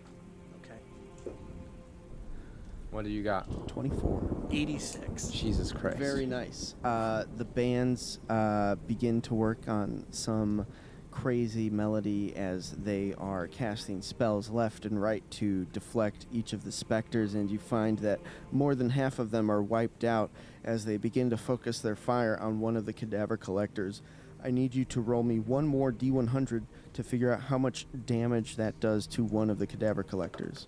[2.91, 3.67] What do you got?
[3.67, 4.47] 24.
[4.51, 5.27] 86.
[5.27, 5.97] Jesus Christ.
[5.97, 6.75] Very nice.
[6.83, 10.65] Uh, the bands uh, begin to work on some
[11.11, 16.71] crazy melody as they are casting spells left and right to deflect each of the
[16.71, 18.19] specters, and you find that
[18.51, 20.31] more than half of them are wiped out
[20.63, 24.01] as they begin to focus their fire on one of the cadaver collectors.
[24.43, 28.55] I need you to roll me one more D100 to figure out how much damage
[28.55, 30.67] that does to one of the cadaver collectors.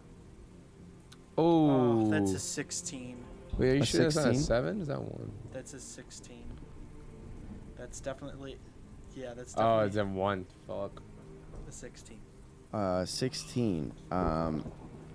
[1.41, 3.17] Oh, Oh, that's a 16.
[3.57, 4.81] Wait, are you a sure that's not a seven?
[4.81, 5.31] Is that one?
[5.51, 6.43] That's a 16.
[7.77, 8.57] That's definitely.
[9.15, 9.81] Yeah, that's definitely.
[9.81, 10.45] Oh, it's a one.
[10.67, 11.01] Fuck.
[11.67, 12.17] a 16.
[12.73, 13.91] Uh, 16.
[14.11, 14.63] Um,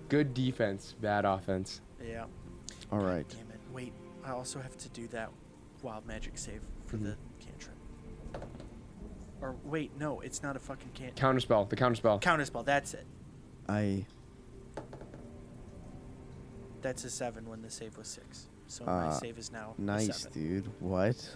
[0.09, 1.81] Good defense, bad offense.
[2.05, 2.25] Yeah.
[2.91, 3.27] all right.
[3.27, 3.59] Damn it.
[3.73, 5.29] Wait, I also have to do that
[5.81, 7.75] wild magic save for the cantrip.
[9.41, 11.11] Or wait, no, it's not a fucking can.
[11.11, 11.67] Counterspell.
[11.69, 12.21] The counterspell.
[12.21, 13.05] Counterspell, that's it.
[13.67, 14.05] I
[16.81, 18.47] That's a 7 when the save was 6.
[18.67, 20.31] So my Uh, save is now a Nice, 7.
[20.33, 20.69] dude.
[20.79, 21.35] What?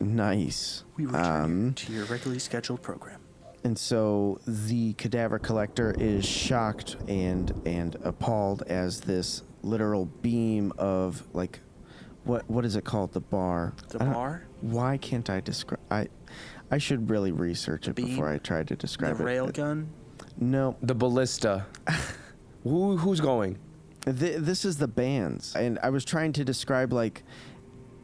[0.00, 0.84] Nice.
[0.96, 3.20] We return Um, you to your regularly scheduled program.
[3.62, 11.22] and so the cadaver collector is shocked and and appalled as this literal beam of
[11.34, 11.60] like,
[12.24, 13.12] what what is it called?
[13.12, 13.74] The bar.
[13.88, 14.42] The I don't- bar?
[14.62, 15.80] Why can't I describe?
[15.90, 16.08] I
[16.70, 18.06] I should really research it Beam?
[18.06, 19.18] before I try to The describe it.
[19.18, 19.86] The railgun?
[20.38, 21.66] No, The ballista.
[22.64, 23.58] Who who's going?
[24.06, 27.22] Th- this is the bands, and I was trying to describe like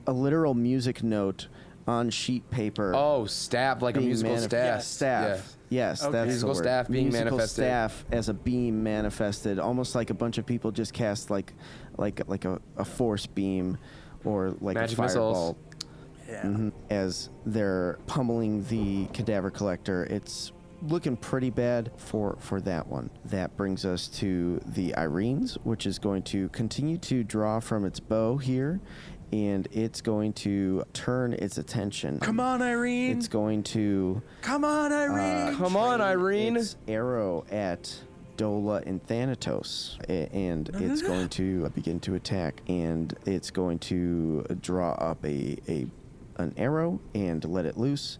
[0.06, 1.48] a literal music note
[1.86, 2.92] on sheet paper.
[2.94, 4.82] Oh, staff like a musical manif- staff.
[4.82, 5.56] Staff.
[5.68, 6.12] Yes, Okay.
[6.12, 6.64] that's Musical the word.
[6.64, 7.64] staff being Musical manifested.
[7.64, 11.54] staff as a beam manifested, almost like a bunch of people just cast like,
[11.96, 13.78] like like a, a force beam,
[14.24, 15.36] or like Magic a missiles.
[15.36, 15.58] fireball.
[16.28, 16.42] Yeah.
[16.42, 16.72] Mhm.
[16.90, 23.10] As they're pummeling the cadaver collector, it's looking pretty bad for for that one.
[23.24, 28.00] That brings us to the Erinyes, which is going to continue to draw from its
[28.00, 28.80] bow here,
[29.32, 32.18] and it's going to turn its attention.
[32.20, 33.16] Come on, Irene!
[33.16, 35.54] It's going to Come on, Irene!
[35.54, 36.56] uh, Come on, Irene.
[36.56, 38.02] Its arrow at
[38.36, 44.92] Dola and Thanatos, and it's going to begin to attack, and it's going to draw
[44.92, 45.86] up a, a
[46.38, 48.18] an arrow and let it loose.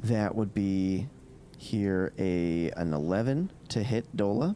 [0.00, 1.08] That would be
[1.56, 4.54] here a an eleven to hit Dola.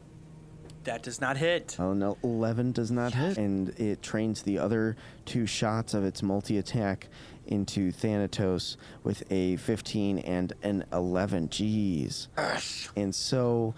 [0.84, 1.76] that does not hit.
[1.78, 3.36] Oh no, 11 does not hit.
[3.36, 7.08] And it trains the other two shots of its multi attack
[7.46, 11.48] into Thanatos with a 15 and an 11.
[11.48, 12.28] Jeez.
[12.96, 13.74] And so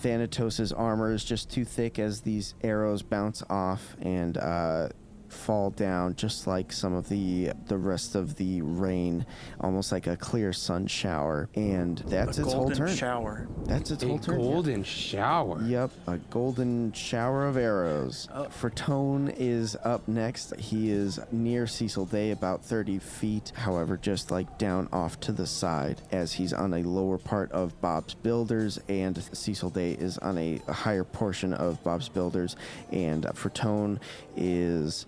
[0.00, 4.88] Thanatos' armor is just too thick as these arrows bounce off and uh,
[5.28, 9.24] fall down, just like some of the the rest of the rain,
[9.60, 11.48] almost like a clear sun shower.
[11.54, 12.96] And that's a its whole golden turn.
[12.96, 13.48] shower.
[13.64, 14.40] That's its A whole turn.
[14.40, 14.46] yeah.
[14.46, 15.62] golden shower.
[15.62, 18.28] Yep, a golden shower of arrows.
[18.34, 18.44] Oh.
[18.44, 20.54] Fertone is up next.
[20.56, 25.46] He is near Cecil Day, about 30 feet, however, just like down off to the
[25.46, 30.38] side, as he's on a lower part of Bob's Builders, and Cecil Day is on
[30.38, 32.56] a, a higher portion of Bob's Builders,
[32.90, 33.98] and Fertone
[34.36, 35.06] is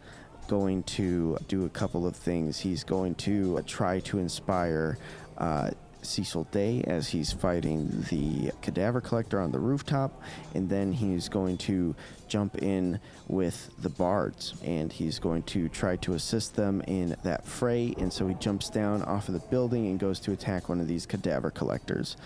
[0.51, 2.59] going to do a couple of things.
[2.59, 4.99] He's going to try to inspire.
[5.39, 5.71] Uh,
[6.03, 10.23] Cecil Day as he's fighting the cadaver collector on the rooftop,
[10.55, 11.95] and then he's going to
[12.29, 17.45] jump in with the bards and he's going to try to assist them in that
[17.45, 17.95] fray.
[17.99, 20.89] And so he jumps down off of the building and goes to attack one of
[20.89, 22.17] these cadaver collectors.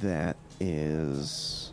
[0.00, 1.71] That is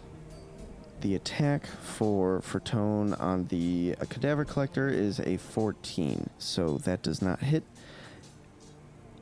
[1.01, 7.21] the attack for Fertone on the uh, cadaver collector is a 14, so that does
[7.21, 7.63] not hit.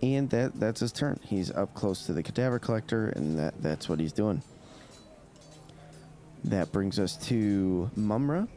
[0.02, 1.20] And that that's his turn.
[1.24, 4.44] He's up close to the cadaver collector, and that that's what he's doing.
[6.44, 8.48] That brings us to Mumra.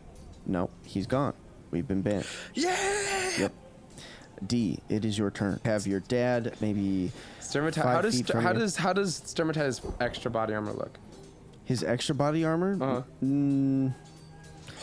[0.46, 1.32] No, he's gone.
[1.70, 2.26] We've been banned.
[2.54, 2.76] Yeah!
[3.38, 3.52] Yep.
[4.46, 5.60] D, it is your turn.
[5.64, 7.74] Have your dad maybe Sturmatize.
[7.76, 8.58] Five How does how you.
[8.58, 10.98] does how does Sturmatize extra body armor look?
[11.70, 12.76] His extra body armor?
[12.80, 13.02] Uh-huh.
[13.22, 13.94] Mm,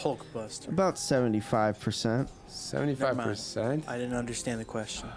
[0.02, 0.72] Hulk Buster.
[0.72, 2.30] about 75%.
[2.48, 3.84] Seventy five percent.
[3.90, 5.10] I didn't understand the question.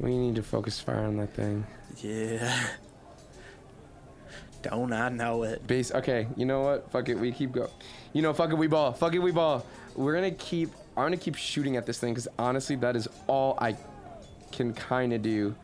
[0.00, 1.66] We need to focus fire on that thing.
[1.98, 2.68] Yeah.
[4.62, 5.66] Don't I know it?
[5.66, 5.92] Base.
[5.92, 6.90] Okay, you know what?
[6.90, 7.16] Fuck it.
[7.16, 7.68] We keep go.
[8.14, 8.54] You know, fuck it.
[8.56, 8.92] We ball.
[8.94, 9.18] Fuck it.
[9.18, 9.66] We ball.
[9.94, 10.70] We're gonna keep.
[10.96, 13.76] I'm gonna keep shooting at this thing because honestly, that is all I
[14.52, 15.54] can kind of do.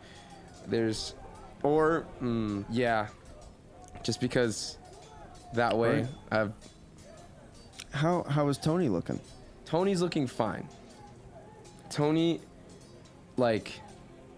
[0.66, 1.14] There's,
[1.62, 3.06] or mm, yeah,
[4.03, 4.78] just because
[5.55, 6.09] that way Right.
[6.30, 6.53] I've
[7.92, 9.20] How how is Tony looking?
[9.64, 10.66] Tony's looking fine.
[11.90, 12.40] Tony,
[13.36, 13.80] like,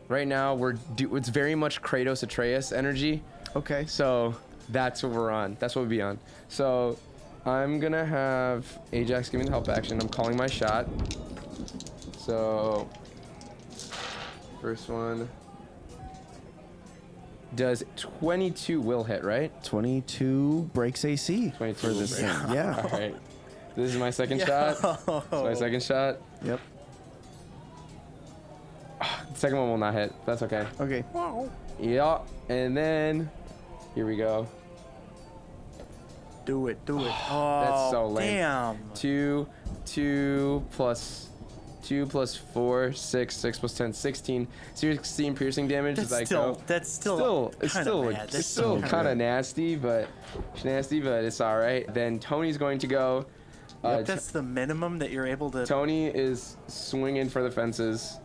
[0.08, 1.16] right now we're do.
[1.16, 3.22] It's very much Kratos Atreus energy.
[3.56, 3.86] Okay.
[3.86, 4.34] So
[4.70, 5.56] That's what we're on.
[5.58, 6.18] That's what we'll be on.
[6.48, 6.96] So
[7.44, 10.00] I'm gonna have Ajax give me the help action.
[10.00, 10.86] I'm calling my shot.
[12.18, 12.88] So
[14.60, 15.28] first one
[17.54, 19.52] does 22 will hit, right?
[19.64, 22.32] 22 breaks AC 22 for will this break.
[22.32, 22.54] thing.
[22.54, 22.80] Yeah.
[22.82, 23.14] All right.
[23.76, 24.80] This is my second shot.
[24.80, 26.18] This is my second shot.
[26.42, 26.60] Yep.
[29.00, 30.12] The second one will not hit.
[30.26, 30.66] That's okay.
[30.80, 31.04] Okay.
[31.12, 31.50] Wow.
[31.80, 32.18] Yeah.
[32.48, 33.30] And then
[33.94, 34.46] here we go.
[36.44, 37.12] Do it, do it.
[37.30, 38.34] Oh, That's so oh, lame.
[38.34, 38.78] Damn.
[38.94, 39.48] Two,
[39.86, 41.29] two plus
[41.90, 44.46] two plus four, six, six plus 10, 16.
[44.74, 46.60] 16 piercing damage That's as I still, go.
[46.68, 48.22] that's still, Still, it's still, bad.
[48.26, 49.24] it's That's still kinda kind of bad.
[49.24, 50.08] nasty, but
[50.54, 51.92] it's nasty, but it's all right.
[51.92, 53.26] Then Tony's going to go.
[53.82, 55.66] Uh, T- That's the minimum that you're able to.
[55.66, 58.18] Tony is swinging for the fences.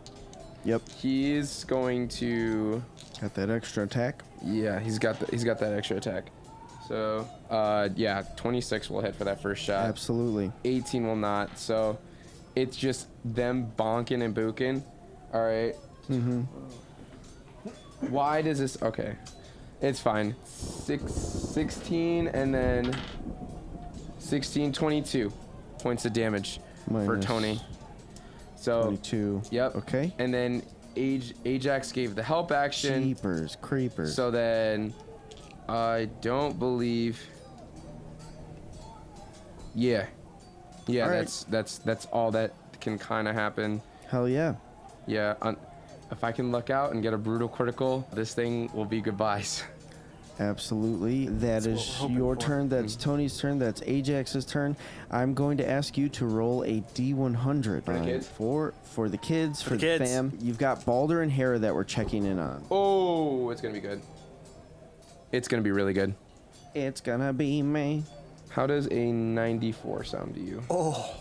[0.64, 0.82] Yep.
[1.00, 2.80] He's going to.
[3.20, 4.22] Got that extra attack.
[4.44, 6.26] Yeah, he's got the, he's got that extra attack.
[6.86, 9.86] So, uh, yeah, 26 will hit for that first shot.
[9.86, 10.52] Absolutely.
[10.64, 11.58] 18 will not.
[11.58, 11.98] So,
[12.56, 14.82] it's just them bonking and booking.
[15.32, 15.74] All right.
[16.10, 16.40] Mm-hmm.
[18.10, 18.80] Why does this?
[18.82, 19.16] Okay,
[19.80, 20.34] it's fine.
[20.44, 22.96] Six, 16 and then
[24.18, 25.32] 16, 22
[25.80, 27.60] points of damage for Tony.
[28.56, 29.42] So, 22.
[29.50, 29.76] yep.
[29.76, 30.12] Okay.
[30.18, 30.62] And then
[30.96, 33.02] Aj- Ajax gave the help action.
[33.02, 34.14] Creepers, creepers.
[34.14, 34.92] So then,
[35.68, 37.20] I don't believe.
[39.74, 40.06] Yeah,
[40.86, 41.04] yeah.
[41.04, 41.18] All right.
[41.18, 43.82] That's that's that's all that can kind of happen.
[44.08, 44.54] Hell yeah.
[45.06, 45.34] Yeah.
[45.42, 45.56] Un-
[46.10, 49.64] if I can luck out and get a brutal critical, this thing will be goodbyes.
[50.38, 51.26] Absolutely.
[51.26, 52.40] That what is we're your for.
[52.40, 52.68] turn.
[52.68, 53.10] That's mm-hmm.
[53.10, 53.58] Tony's turn.
[53.58, 54.76] That's Ajax's turn.
[55.10, 58.28] I'm going to ask you to roll a D100 For the kids?
[58.28, 60.10] for for the kids, for, the the, kids.
[60.10, 60.36] fam.
[60.40, 62.64] You've got Balder and Hera that we're checking in on.
[62.70, 64.00] Oh, it's gonna be good.
[65.32, 66.14] It's gonna be really good.
[66.74, 68.04] It's gonna be me.
[68.56, 70.62] How does a 94 sound to you?
[70.70, 71.14] Oh,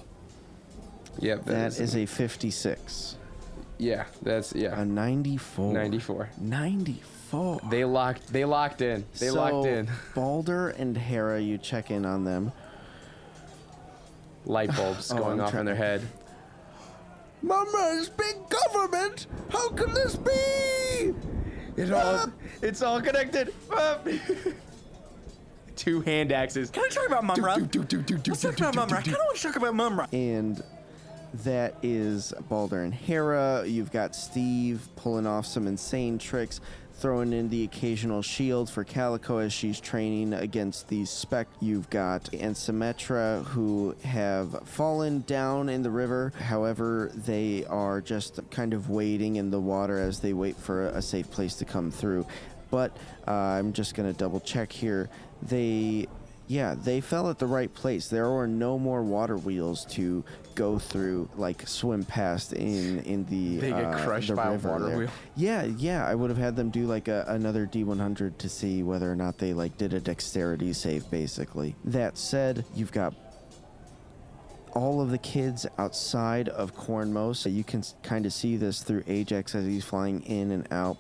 [1.19, 3.17] Yep, That is a 56.
[3.77, 4.05] yeah.
[4.21, 4.79] That's yeah.
[4.79, 5.73] A 94.
[5.73, 6.29] 94.
[6.39, 7.59] 94.
[7.69, 8.31] They locked.
[8.31, 9.03] They locked in.
[9.19, 9.89] They locked in.
[10.13, 12.53] Balder and Hera, you check in on them.
[14.45, 16.07] Light bulbs Oh, going I'm off trying in their head.
[17.41, 19.27] Mama, it's big government.
[19.49, 21.13] How can this be?
[21.75, 22.31] It all, ah!
[22.61, 23.53] it's all connected.
[23.69, 23.99] Ah!
[25.75, 26.69] Two hand axes.
[26.69, 28.27] can I talk about Mumra?
[28.27, 28.97] Let's talk about Mumra.
[28.97, 30.07] I kind of want to talk about Mumra.
[30.13, 30.63] And
[31.43, 33.65] that is Balder and Hera.
[33.67, 36.61] You've got Steve pulling off some insane tricks,
[36.93, 41.47] throwing in the occasional shield for Calico as she's training against these spec.
[41.59, 46.31] You've got and Symmetra who have fallen down in the river.
[46.39, 51.01] However, they are just kind of waiting in the water as they wait for a
[51.01, 52.25] safe place to come through.
[52.71, 52.95] But
[53.27, 55.09] uh, I'm just gonna double check here.
[55.41, 56.07] They
[56.47, 58.07] yeah, they fell at the right place.
[58.07, 60.23] There were no more water wheels to
[60.53, 63.57] go through, like swim past in in the.
[63.57, 64.97] They get uh, crushed the by a river water there.
[64.97, 65.09] wheel.
[65.35, 66.05] Yeah, yeah.
[66.05, 69.37] I would have had them do like a, another D100 to see whether or not
[69.37, 71.09] they like did a dexterity save.
[71.09, 71.75] Basically.
[71.83, 73.15] That said, you've got
[74.73, 77.51] all of the kids outside of Cornmos.
[77.51, 80.97] You can kind of see this through Ajax as he's flying in and out.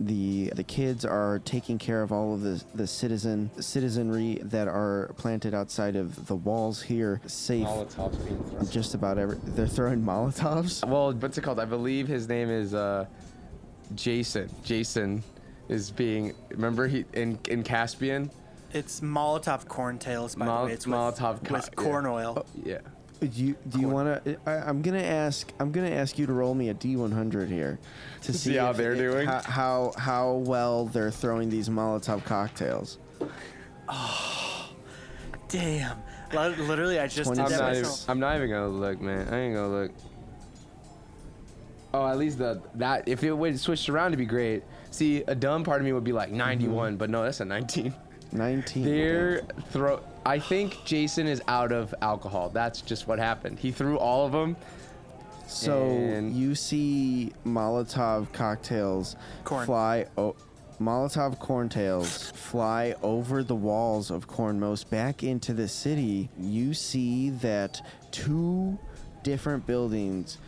[0.00, 5.12] The the kids are taking care of all of the the citizen citizenry that are
[5.18, 7.66] planted outside of the walls here, safe.
[7.66, 8.70] Molotovs being thrown.
[8.70, 9.36] Just about every.
[9.44, 10.88] They're throwing Molotovs.
[10.88, 11.60] Well, what's it called?
[11.60, 13.04] I believe his name is uh,
[13.94, 14.48] Jason.
[14.64, 15.22] Jason
[15.68, 16.32] is being.
[16.48, 18.30] Remember he in in Caspian.
[18.72, 20.72] It's Molotov corntails, by Mol- the way.
[20.72, 21.74] It's Molotov with, co- with yeah.
[21.74, 22.46] corn oil.
[22.64, 22.78] Yeah.
[23.20, 24.38] Do you do you want to?
[24.46, 25.52] I'm gonna ask.
[25.60, 27.78] I'm gonna ask you to roll me a D100 here,
[28.22, 29.26] to see how they're it- doing?
[29.26, 32.98] How, how how well they're throwing these Molotov cocktails.
[33.88, 34.70] Oh,
[35.48, 35.98] damn.
[36.32, 37.90] Literally, I just did I'm not, even.
[38.08, 39.28] I'm not even gonna look, man.
[39.32, 39.92] I ain't gonna look.
[41.92, 44.62] Oh, at least the that if it would switched around to be great.
[44.92, 46.96] See, a dumb part of me would be like 91, mm-hmm.
[46.96, 47.94] but no, that's a 19.
[48.32, 48.84] 19.
[48.84, 50.00] They're throw.
[50.24, 52.50] I think Jason is out of alcohol.
[52.50, 53.58] That's just what happened.
[53.58, 54.56] He threw all of them.
[55.46, 59.66] So And- you see Molotov cocktails Corn.
[59.66, 60.06] fly.
[60.16, 60.36] O-
[60.80, 66.30] Molotov corntails fly over the walls of Cornmost back into the city.
[66.38, 68.78] You see that two
[69.22, 70.38] different buildings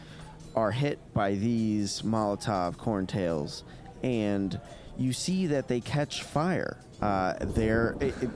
[0.57, 3.63] are hit by these Molotov corntails,
[4.03, 4.59] and
[4.97, 6.79] you see that they catch fire.
[7.03, 7.35] Uh,
[8.01, 8.31] it, it-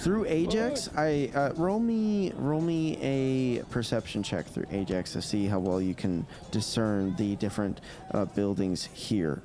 [0.00, 0.88] through Ajax.
[0.96, 5.80] I uh, roll me roll me a perception check through Ajax to see how well
[5.80, 7.80] you can discern the different
[8.12, 9.42] uh, buildings here.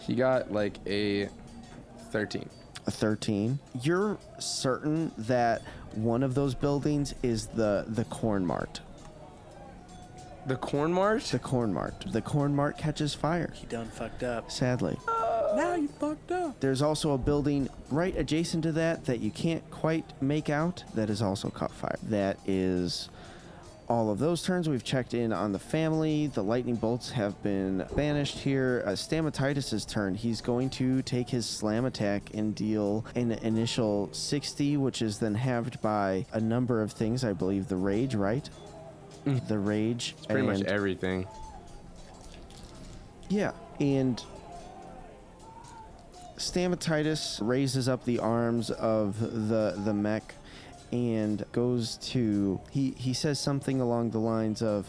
[0.00, 1.28] He got like a
[2.10, 2.48] 13.
[2.86, 3.58] A 13.
[3.80, 5.62] You're certain that
[5.94, 8.80] one of those buildings is the the corn mart.
[10.46, 11.30] The corn march?
[11.30, 12.04] The corn mart.
[12.08, 13.52] The corn mart catches fire.
[13.54, 14.50] He done fucked up.
[14.50, 14.98] Sadly.
[15.54, 16.58] Now you fucked up.
[16.60, 21.10] There's also a building right adjacent to that that you can't quite make out that
[21.10, 21.98] is also caught fire.
[22.04, 23.08] That is
[23.88, 24.68] all of those turns.
[24.68, 26.28] We've checked in on the family.
[26.28, 28.82] The lightning bolts have been banished here.
[28.86, 30.14] Uh, Stamatitis' turn.
[30.14, 35.34] He's going to take his slam attack and deal an initial 60, which is then
[35.34, 37.24] halved by a number of things.
[37.24, 38.48] I believe the rage, right?
[39.26, 39.46] Mm.
[39.48, 40.14] The rage.
[40.28, 41.26] Pretty much everything.
[43.28, 44.22] yeah, and
[46.36, 50.34] Stamatitis raises up the arms of the the mech
[50.90, 54.86] and goes to he he says something along the lines of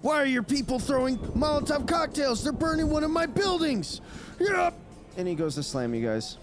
[0.00, 2.42] Why are your people throwing Molotov cocktails?
[2.42, 4.00] They're burning one of my buildings.
[4.38, 4.74] Yep.
[5.18, 6.38] and he goes to slam you guys.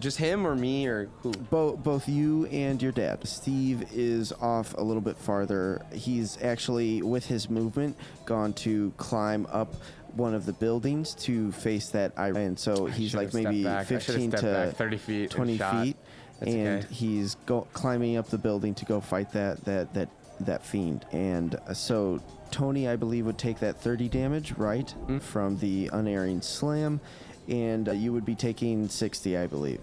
[0.00, 1.30] Just him or me or who?
[1.32, 3.26] Both both you and your dad.
[3.28, 5.82] Steve is off a little bit farther.
[5.92, 9.74] He's actually with his movement gone to climb up
[10.16, 13.86] one of the buildings to face that eye and so he's like maybe back.
[13.86, 15.84] 15 to back 30 feet 20 shot.
[15.84, 15.96] feet
[16.40, 16.92] That's and okay.
[16.94, 20.08] he's go climbing up the building to go fight that that that
[20.40, 22.18] that fiend and uh, so
[22.50, 25.22] Tony I believe would take that 30 damage right Mm.
[25.22, 27.00] from the unerring slam
[27.48, 29.80] and uh, you would be taking 60 I believe.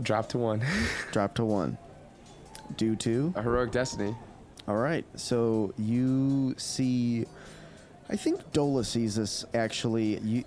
[0.00, 0.64] Drop to one.
[1.12, 1.76] drop to 1
[2.76, 3.32] due to?
[3.36, 4.14] A heroic destiny.
[4.66, 5.04] all right.
[5.16, 7.26] So you see
[8.10, 10.18] I think Dola sees this actually.
[10.20, 10.44] You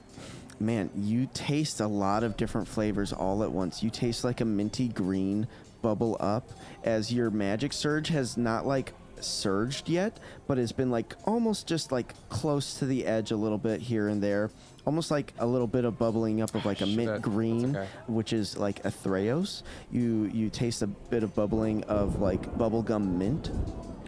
[0.60, 3.84] man you taste a lot of different flavors all at once.
[3.84, 5.48] You taste like a minty green
[5.82, 6.50] bubble up
[6.84, 11.92] as your magic surge has not like surged yet but has been like almost just
[11.92, 14.50] like close to the edge a little bit here and there
[14.86, 17.88] almost like a little bit of bubbling up of like a Shit, mint green okay.
[18.08, 19.64] which is like a Threos.
[19.92, 23.52] You you taste a bit of bubbling of like bubblegum mint,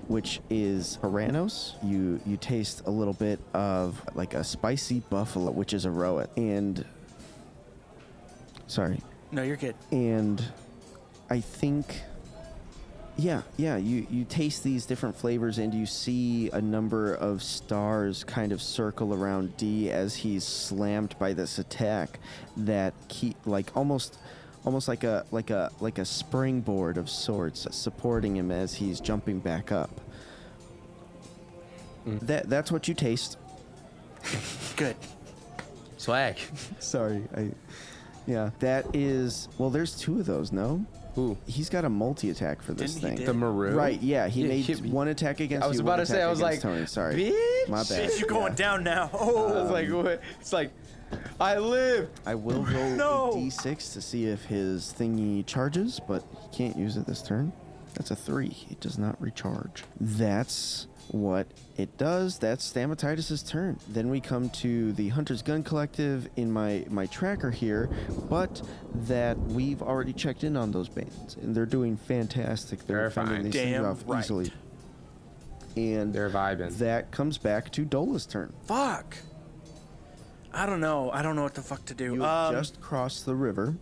[0.07, 1.73] which is Paranos.
[1.83, 6.29] You you taste a little bit of like a spicy buffalo, which is a Roet.
[6.37, 6.85] And
[8.67, 8.99] sorry.
[9.31, 9.75] No, you're good.
[9.91, 10.43] And
[11.29, 12.01] I think
[13.15, 18.23] yeah, yeah, you, you taste these different flavors and you see a number of stars
[18.23, 22.19] kind of circle around D as he's slammed by this attack
[22.57, 24.17] that keep like almost
[24.65, 29.39] almost like a like a like a springboard of sorts supporting him as he's jumping
[29.39, 30.01] back up.
[32.07, 32.19] Mm.
[32.21, 33.37] That that's what you taste.
[34.75, 34.95] Good.
[35.97, 36.37] Swag.
[36.79, 37.51] Sorry, I
[38.25, 40.83] yeah, that is well there's two of those, no?
[41.15, 41.37] Who?
[41.45, 43.17] He's got a multi attack for this Didn't he thing.
[43.17, 43.27] did?
[43.27, 43.75] The maroon.
[43.75, 44.89] Right, yeah, he Yeah, made hit me.
[44.89, 45.65] one attack against you.
[45.65, 45.83] I was you.
[45.83, 46.85] about one to say, attack I was against like, Tony.
[46.87, 48.09] Sorry, "Bitch." my bad.
[48.09, 48.55] Bitch, you going Yeah.
[48.55, 49.09] down now.
[49.13, 50.21] Oh, I was um, like, what?
[50.39, 50.71] It's like,
[51.39, 52.09] I live.
[52.25, 53.31] I will roll No.
[53.31, 57.53] a d6 to see if his thingy charges, but he can't use it this turn.
[57.93, 58.57] That's a three.
[58.71, 59.83] It does not recharge.
[60.01, 61.47] That's what
[61.77, 62.39] it does.
[62.39, 63.79] That's Stamatitis' turn.
[63.87, 67.89] Then we come to the Hunter's Gun Collective in my, my tracker here,
[68.29, 68.61] but
[69.07, 72.85] that we've already checked in on those bands, and they're doing fantastic.
[72.87, 73.43] They're, They're fending fine.
[73.45, 74.23] these things Damn off right.
[74.23, 74.51] easily.
[75.77, 76.77] And They're vibing.
[76.79, 78.51] that comes back to Dola's turn.
[78.65, 79.15] fuck.
[80.55, 81.09] I don't know.
[81.09, 82.13] I don't know what the fuck to do.
[82.13, 83.73] You Um, just crossed the river.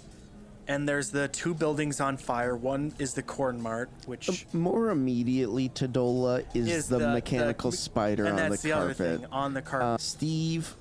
[0.72, 2.56] And there's the two buildings on fire.
[2.56, 8.24] One is the Corn Mart, which More immediately to Dola is, is the, mechanical spider
[8.26, 9.02] and on that's the the, carpet.
[9.02, 9.86] other thing on the carpet.
[9.86, 10.74] Uh, Steve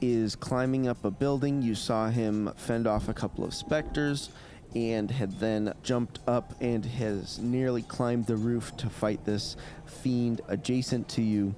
[0.00, 1.60] is climbing up a building.
[1.60, 4.30] You saw him fend off a couple of specters
[4.76, 10.40] and had then jumped up and has nearly climbed the roof to fight this fiend
[10.46, 11.52] adjacent to you.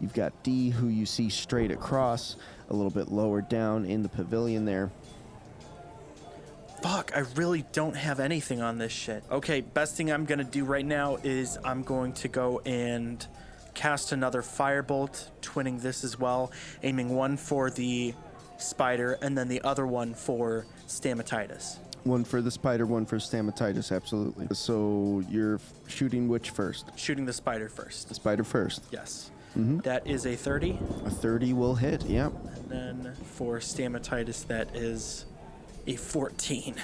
[0.00, 2.36] You've got D, who you see straight across,
[2.70, 4.92] a little bit lower down in the pavilion there.
[6.84, 9.24] Fuck, I really don't have anything on this shit.
[9.30, 13.26] Okay, best thing I'm gonna do right now is I'm going to go and
[13.72, 18.12] cast another firebolt, twinning this as well, aiming one for the
[18.58, 21.78] spider and then the other one for stamatitis.
[22.02, 24.48] One for the spider, one for stamatitis, absolutely.
[24.52, 26.90] So you're f- shooting which first?
[26.98, 28.10] Shooting the spider first.
[28.10, 28.84] The spider first.
[28.90, 29.30] Yes.
[29.56, 29.78] Mm-hmm.
[29.78, 30.78] That is a 30.
[31.06, 32.32] A 30 will hit, yep.
[32.56, 35.24] And then for stamatitis, that is
[35.86, 36.74] a 14.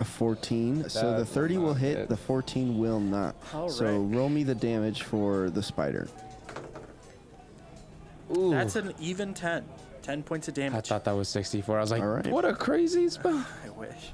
[0.00, 0.88] A 14.
[0.88, 2.08] so the 30 will will hit, hit.
[2.08, 3.34] the 14 will not.
[3.52, 4.16] All so right.
[4.16, 6.08] roll me the damage for the spider.
[8.36, 8.50] Ooh.
[8.50, 9.64] That's an even 10.
[10.02, 10.76] 10 points of damage.
[10.76, 11.76] I thought that was 64.
[11.76, 12.26] I was like, All right.
[12.28, 13.44] what a crazy spell.
[13.66, 14.12] I wish.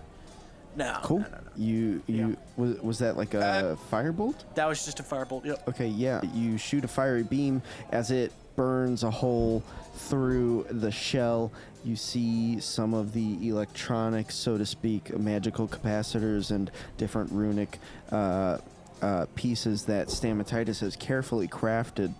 [0.77, 0.99] No.
[1.03, 1.21] Cool.
[1.21, 1.51] No, no, no.
[1.57, 4.35] You you was was that like a uh, firebolt?
[4.57, 5.45] That was just a firebolt.
[5.45, 5.69] Yep.
[5.69, 6.21] Okay, yeah.
[6.35, 9.63] You shoot a fiery beam as it burns a hole
[9.95, 11.53] through the shell.
[11.85, 17.79] You see some of the electronics, so to speak, magical capacitors and different runic
[18.11, 18.59] uh,
[19.03, 22.15] uh, pieces that Stamatitis has carefully crafted.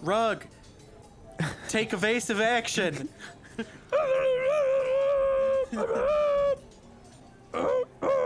[0.00, 0.44] Rug,
[1.68, 3.08] take evasive action.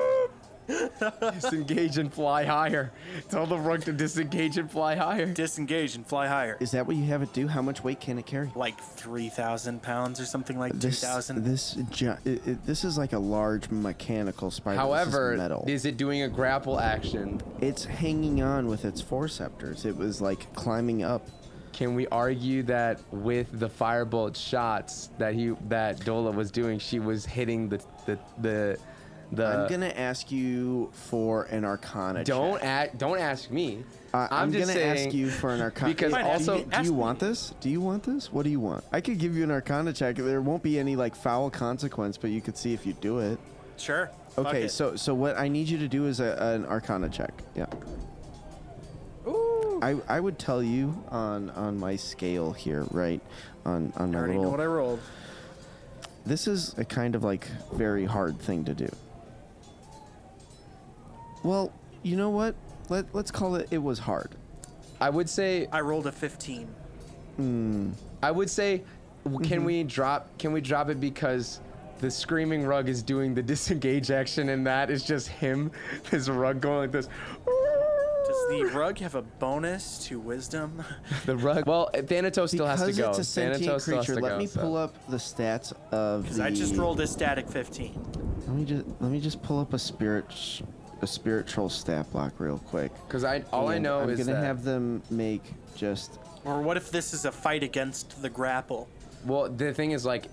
[0.68, 2.92] disengage and fly higher.
[3.28, 5.26] Tell the rug to disengage and fly higher.
[5.32, 6.56] Disengage and fly higher.
[6.60, 7.48] Is that what you have it do?
[7.48, 8.50] How much weight can it carry?
[8.54, 11.44] Like 3,000 pounds or something like This 2,000.
[11.44, 14.76] this gi- it, it- this is like a large mechanical spider.
[14.76, 15.64] This is However, metal.
[15.66, 17.40] is it doing a grapple action?
[17.60, 19.84] it's hanging on with its forceptors.
[19.84, 21.26] It was like climbing up.
[21.72, 26.98] Can we argue that with the firebolt shots that he that Dola was doing, she
[27.00, 28.78] was hitting the the the
[29.32, 32.24] the I'm gonna ask you for an Arcana.
[32.24, 32.64] don't check.
[32.64, 33.84] act don't ask me.
[34.14, 35.90] I- I'm, just gonna saying, ask you for an Arcana.
[35.94, 35.96] Check.
[36.10, 36.98] Because Fine, ask do also you, do ask you me.
[36.98, 37.54] want this?
[37.60, 38.32] Do you want this?
[38.32, 38.84] What do you want?
[38.92, 40.16] I could give you an Arcana check.
[40.16, 43.38] There won't be any like foul consequence, but you could see if you do it.
[43.76, 44.10] Sure.
[44.30, 44.70] Fuck Okay, it.
[44.70, 47.32] so so what I need you to do is a, an Arcana check.
[47.54, 47.66] Yeah.
[49.82, 53.20] I, I would tell you on on my scale here, right?
[53.66, 55.00] On on I my already know what I rolled.
[56.24, 58.88] this is a kind of like very hard thing to do.
[61.46, 61.72] Well,
[62.02, 62.56] you know what?
[62.88, 63.68] Let let's call it.
[63.70, 64.34] It was hard.
[65.00, 66.66] I would say I rolled a 15.
[67.36, 67.90] Hmm.
[68.20, 68.82] I would say
[69.24, 69.66] w- can mm-hmm.
[69.66, 71.60] we drop can we drop it because
[72.00, 75.70] the screaming rug is doing the disengage action and that is just him
[76.10, 80.82] his rug going like this Does the rug have a bonus to wisdom?
[81.26, 83.96] the rug well uh, thanatos still has to because go it's a sentient thanatos still
[83.98, 84.20] has creature.
[84.20, 84.60] to Let go, me so.
[84.62, 86.22] pull up the stats of.
[86.22, 87.92] Because the, I just rolled a static 15.
[88.46, 90.62] Let me just let me just pull up a spirit sh-
[91.02, 92.90] a spiritual stat block real quick.
[93.06, 95.42] Because I all I And know I'm is gonna that have them make
[95.74, 98.88] just Or what if this is a fight against the grapple?
[99.26, 100.26] well the thing is like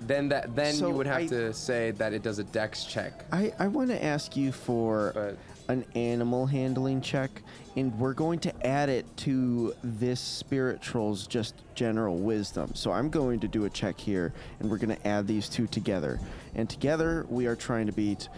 [0.00, 2.84] then that then So you would have I- to say that it does a dex
[2.84, 3.24] check.
[3.32, 5.36] I, I want to ask you for But-
[5.70, 7.42] an animal handling check,
[7.76, 12.70] and we're going to add it to this spirit troll's just general wisdom.
[12.74, 15.66] So I'm going to do a check here, and we're going to add these two
[15.66, 16.18] together.
[16.54, 18.30] And together, we are trying to beat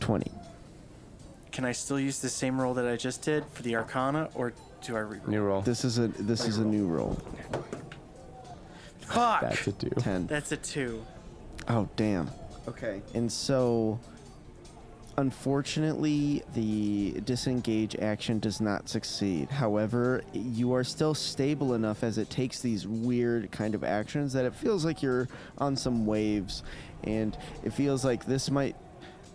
[0.00, 0.30] 20.
[1.52, 4.52] Can I still use the same roll that I just did for the Arcana, or
[4.82, 5.60] do I re- New roll.
[5.60, 7.18] This is a this is a new roll.
[9.00, 9.42] Fuck!
[9.42, 9.90] That's a two.
[9.90, 10.26] 10.
[10.26, 11.04] That's a two.
[11.68, 12.30] Oh, damn.
[12.68, 13.02] Okay.
[13.12, 13.98] And so,
[15.18, 19.50] unfortunately, the disengage action does not succeed.
[19.50, 24.44] However, you are still stable enough as it takes these weird kind of actions that
[24.44, 25.28] it feels like you're
[25.58, 26.62] on some waves,
[27.02, 28.76] and it feels like this might.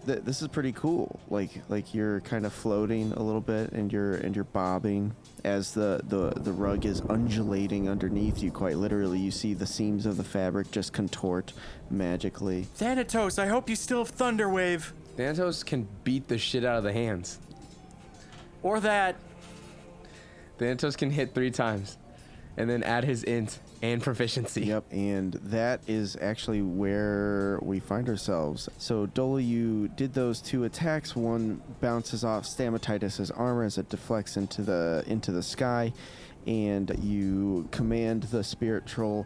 [0.05, 1.19] Th- This is pretty cool.
[1.29, 5.73] Like like you're kind of floating a little bit, and you're and you're bobbing as
[5.73, 8.51] the, the the rug is undulating underneath you.
[8.51, 11.53] Quite literally, you see the seams of the fabric just contort
[11.89, 12.63] magically.
[12.75, 14.91] Thanatos, I hope you still have Thunderwave.
[15.17, 17.39] Thanatos can beat the shit out of the hands.
[18.63, 19.15] Or that.
[20.57, 21.97] Thanatos can hit three times,
[22.57, 23.59] and then add his int
[23.91, 24.65] and proficiency.
[24.65, 28.69] Yep, and that is actually where we find ourselves.
[28.77, 31.15] So, Dola, you did those two attacks.
[31.15, 35.93] One bounces off Stamatitis' armor as it deflects into the into the sky,
[36.47, 39.25] and you command the spirit troll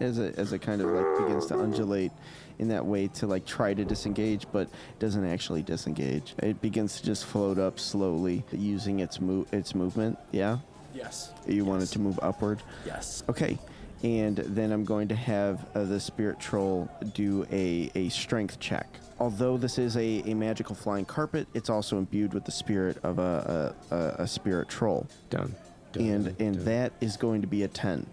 [0.00, 2.12] as it as it kind of like begins to undulate
[2.58, 6.34] in that way to like try to disengage, but doesn't actually disengage.
[6.42, 10.18] It begins to just float up slowly using its move its movement.
[10.32, 10.58] Yeah,
[10.94, 11.32] Yes.
[11.46, 12.62] you want it to move upward.
[12.86, 13.22] Yes.
[13.28, 13.58] Okay.
[14.04, 18.86] And then I'm going to have uh, the spirit troll do a, a strength check.
[19.18, 23.18] Although this is a, a magical flying carpet, it's also imbued with the spirit of
[23.18, 25.52] a, a, a, a spirit troll Done.
[25.92, 26.02] Done.
[26.04, 26.64] and and Done.
[26.66, 28.06] that is going to be a 10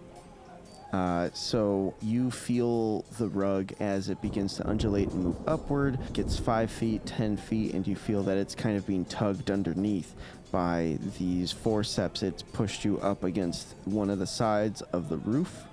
[0.92, 6.38] uh, so you feel the rug as it begins to undulate and move upward gets
[6.38, 10.14] 5 feet 10 feet and you feel that it's kind of being tugged underneath
[10.52, 15.64] by these forceps it's pushed you up against one of the sides of the roof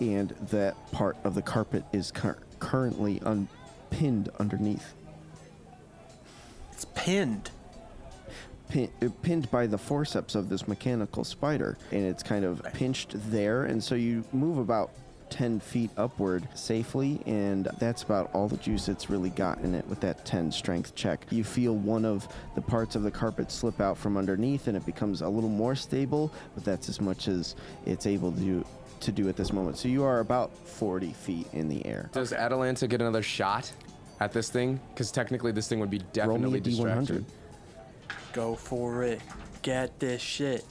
[0.00, 3.20] and that part of the carpet is cur- currently
[3.90, 4.94] pinned underneath
[6.72, 7.50] It's pinned.
[8.72, 8.90] Pin,
[9.22, 13.64] pinned by the forceps of this mechanical spider, and it's kind of pinched there.
[13.64, 14.90] And so you move about
[15.30, 19.86] 10 feet upward safely, and that's about all the juice it's really got in it
[19.88, 21.24] with that 10 strength check.
[21.30, 24.84] You feel one of the parts of the carpet slip out from underneath, and it
[24.84, 27.54] becomes a little more stable, but that's as much as
[27.86, 28.64] it's able to do.
[29.00, 32.08] To do at this moment, so you are about 40 feet in the air.
[32.12, 33.72] Does Atalanta get another shot
[34.20, 34.78] at this thing?
[34.94, 36.64] Because technically, this thing would be Roll me definitely a d100.
[36.64, 37.24] distracted.
[38.32, 39.20] Go for it.
[39.62, 40.64] Get this shit.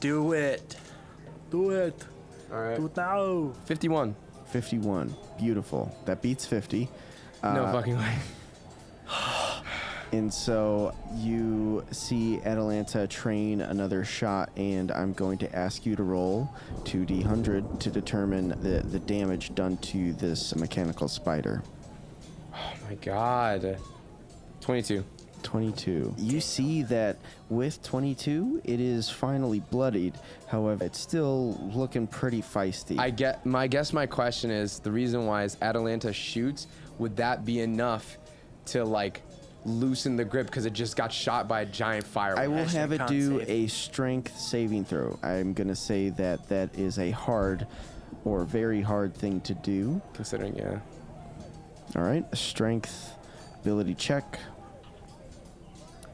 [0.00, 0.76] Do it.
[1.50, 2.04] Do it.
[2.52, 2.76] All right.
[2.76, 3.52] Do it now.
[3.66, 4.14] 51.
[4.46, 5.14] 51.
[5.38, 5.94] Beautiful.
[6.06, 6.88] That beats 50.
[7.42, 8.16] No Uh, fucking way.
[10.12, 16.02] And so you see Atalanta train another shot, and I'm going to ask you to
[16.02, 16.52] roll
[16.82, 21.62] 2d100 to determine the, the damage done to this mechanical spider.
[22.52, 23.78] Oh my god.
[24.62, 25.04] 22.
[25.42, 26.14] 22.
[26.18, 27.16] You see that
[27.48, 30.14] with 22, it is finally bloodied.
[30.46, 32.98] However, it's still looking pretty feisty.
[32.98, 36.66] I get my guess my question is the reason why is Atalanta shoots,
[36.98, 38.18] would that be enough
[38.66, 39.22] to like
[39.64, 42.38] loosen the grip because it just got shot by a giant firework?
[42.40, 43.50] I will have it do save.
[43.50, 45.18] a strength saving throw.
[45.22, 47.66] I'm going to say that that is a hard
[48.24, 50.00] or very hard thing to do.
[50.12, 50.80] considering yeah.
[51.96, 53.14] All right, strength
[53.62, 54.38] ability check.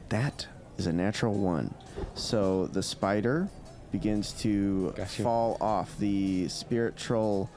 [0.09, 0.47] That
[0.77, 1.73] is a natural one.
[2.13, 3.49] So the spider
[3.91, 5.97] begins to fall off.
[5.99, 7.49] The spirit troll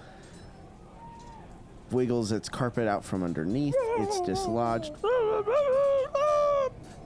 [1.91, 3.75] wiggles its carpet out from underneath.
[3.99, 4.93] It's dislodged.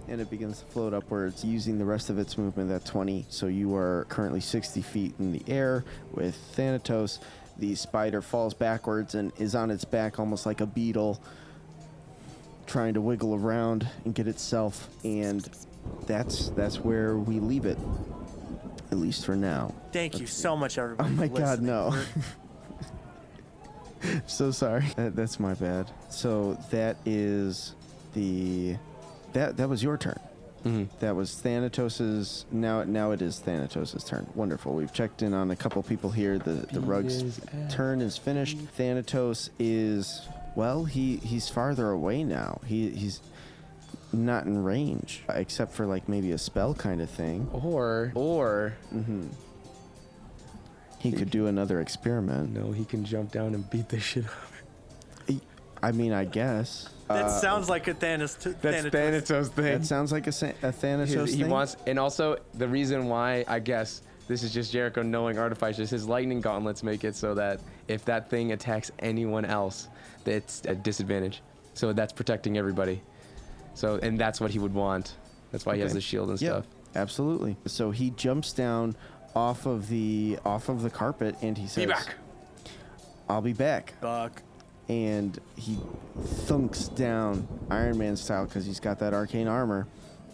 [0.06, 3.24] And it begins to float upwards using the rest of its movement at 20.
[3.30, 7.20] So you are currently 60 feet in the air with Thanatos.
[7.58, 11.22] The spider falls backwards and is on its back almost like a beetle,
[12.66, 14.88] trying to wiggle around and get itself.
[15.04, 15.48] And
[16.06, 17.78] that's that's where we leave it,
[18.90, 19.74] at least for now.
[19.92, 21.10] Thank you so much, everybody.
[21.10, 21.94] Oh my for God, no.
[24.26, 24.84] So sorry.
[24.96, 25.90] That, that's my bad.
[26.10, 27.74] So that is
[28.14, 28.76] the
[29.32, 30.18] that that was your turn.
[31.00, 32.46] That was Thanatos's.
[32.50, 34.26] Now now it is Thanatos's turn.
[34.34, 34.74] Wonderful.
[34.74, 36.38] We've checked in on a couple people here.
[36.38, 37.38] The the rug's
[37.70, 38.56] turn is finished.
[38.76, 40.84] Thanatos is well.
[40.84, 42.60] He he's farther away now.
[42.66, 43.20] He he's
[44.12, 47.48] not in range except for like maybe a spell kind of thing.
[47.52, 48.74] Or or
[50.98, 52.52] He could do another experiment.
[52.54, 54.62] no, he can jump down and beat the shit out of
[55.36, 55.42] it.
[55.82, 56.88] I mean, I guess.
[57.08, 58.42] that Uh, sounds like a Thanos.
[58.42, 58.90] T- That's Thanatos.
[58.90, 59.64] Thanatos thing.
[59.80, 60.30] That sounds like a,
[60.62, 61.50] a Thanatos he thing.
[61.50, 65.90] wants, and also the reason why I guess this is just Jericho knowing artificers.
[65.90, 69.88] His lightning gauntlets make it so that if that thing attacks anyone else,
[70.26, 71.42] it's a disadvantage.
[71.74, 73.00] So that's protecting everybody.
[73.74, 75.16] So and that's what he would want.
[75.52, 76.66] That's why he has the shield and Yep, stuff.
[76.94, 77.56] absolutely.
[77.66, 78.96] So he jumps down
[79.34, 82.14] off of the off of the carpet and he says, Be back.
[83.28, 84.42] "I'll be back." Buck.
[84.88, 85.78] And he
[86.20, 89.86] thunks down Iron Man style because he's got that arcane armor.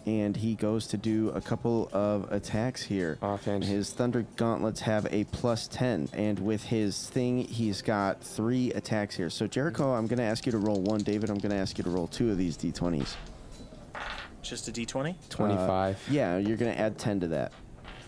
[0.05, 3.17] And he goes to do a couple of attacks here.
[3.21, 3.63] Offhand.
[3.63, 6.09] His Thunder Gauntlets have a plus 10.
[6.13, 9.29] And with his thing, he's got three attacks here.
[9.29, 11.01] So, Jericho, I'm going to ask you to roll one.
[11.01, 13.15] David, I'm going to ask you to roll two of these d20s.
[14.41, 15.13] Just a D20.
[15.29, 15.95] Twenty-five.
[15.95, 17.51] Uh, Yeah, you're going to add 10 to that.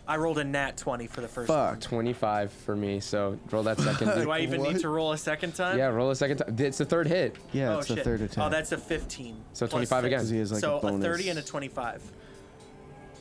[0.06, 1.72] I rolled a nat 20 for the first Fuck.
[1.72, 1.80] one.
[1.80, 3.00] 25 for me.
[3.00, 4.10] So roll that second.
[4.22, 4.74] Do I even What?
[4.74, 5.78] need to roll a second time?
[5.78, 6.56] yeah, roll a second time.
[6.60, 7.38] It's the third hit.
[7.54, 7.98] Yeah, oh, it's shit.
[7.98, 8.44] the third oh, attack.
[8.46, 9.36] Oh, that's a 15.
[9.54, 10.06] So plus 25 six.
[10.08, 10.20] again.
[10.20, 11.06] 'Cause he has, like, a so bonus.
[11.06, 12.12] 30 and a 25.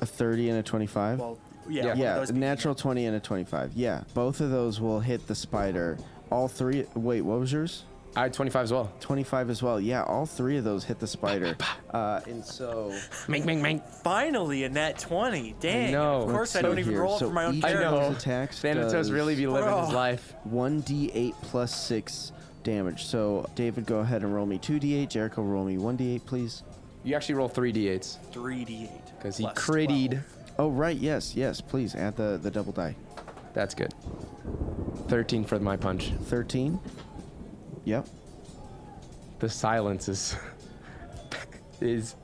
[0.00, 1.18] a 30 and a 25.
[1.20, 1.86] Well, yeah.
[1.86, 1.94] Yeah.
[1.94, 2.80] yeah, a natural me.
[2.80, 3.72] 20 and a 25.
[3.74, 5.98] Yeah, both of those will hit the spider.
[6.30, 6.86] All three.
[6.94, 7.84] Wait, what was yours?
[8.14, 8.92] I had 25 as well.
[9.00, 9.80] 25 as well.
[9.80, 11.56] Yeah, all three of those hit the spider.
[11.92, 12.94] Uh, and so
[13.26, 13.82] Mink, mink, mink.
[13.86, 15.54] Finally, a nat 20.
[15.60, 15.92] Dang.
[15.92, 16.22] know.
[16.22, 17.02] Of course, I let's don't even here.
[17.02, 18.00] roll so it for my own each I of character.
[18.10, 18.16] know.
[18.16, 20.34] attacks Thanatos does really be living his life.
[20.50, 22.32] 1d8 plus 6
[22.64, 23.04] damage.
[23.04, 25.08] So David, go ahead and roll me 2d8.
[25.08, 26.62] Jericho, roll me 1d8, please.
[27.04, 28.90] You actually roll three d8s 3d8.
[29.16, 30.10] because he plus critted.
[30.10, 30.24] 12.
[30.58, 31.60] Oh right, yes, yes.
[31.62, 32.94] Please add the the double die.
[33.54, 33.92] That's good.
[35.08, 36.12] 13 for my punch.
[36.24, 36.78] 13.
[37.84, 38.06] Yep.
[39.40, 40.36] The silence is
[41.80, 42.14] is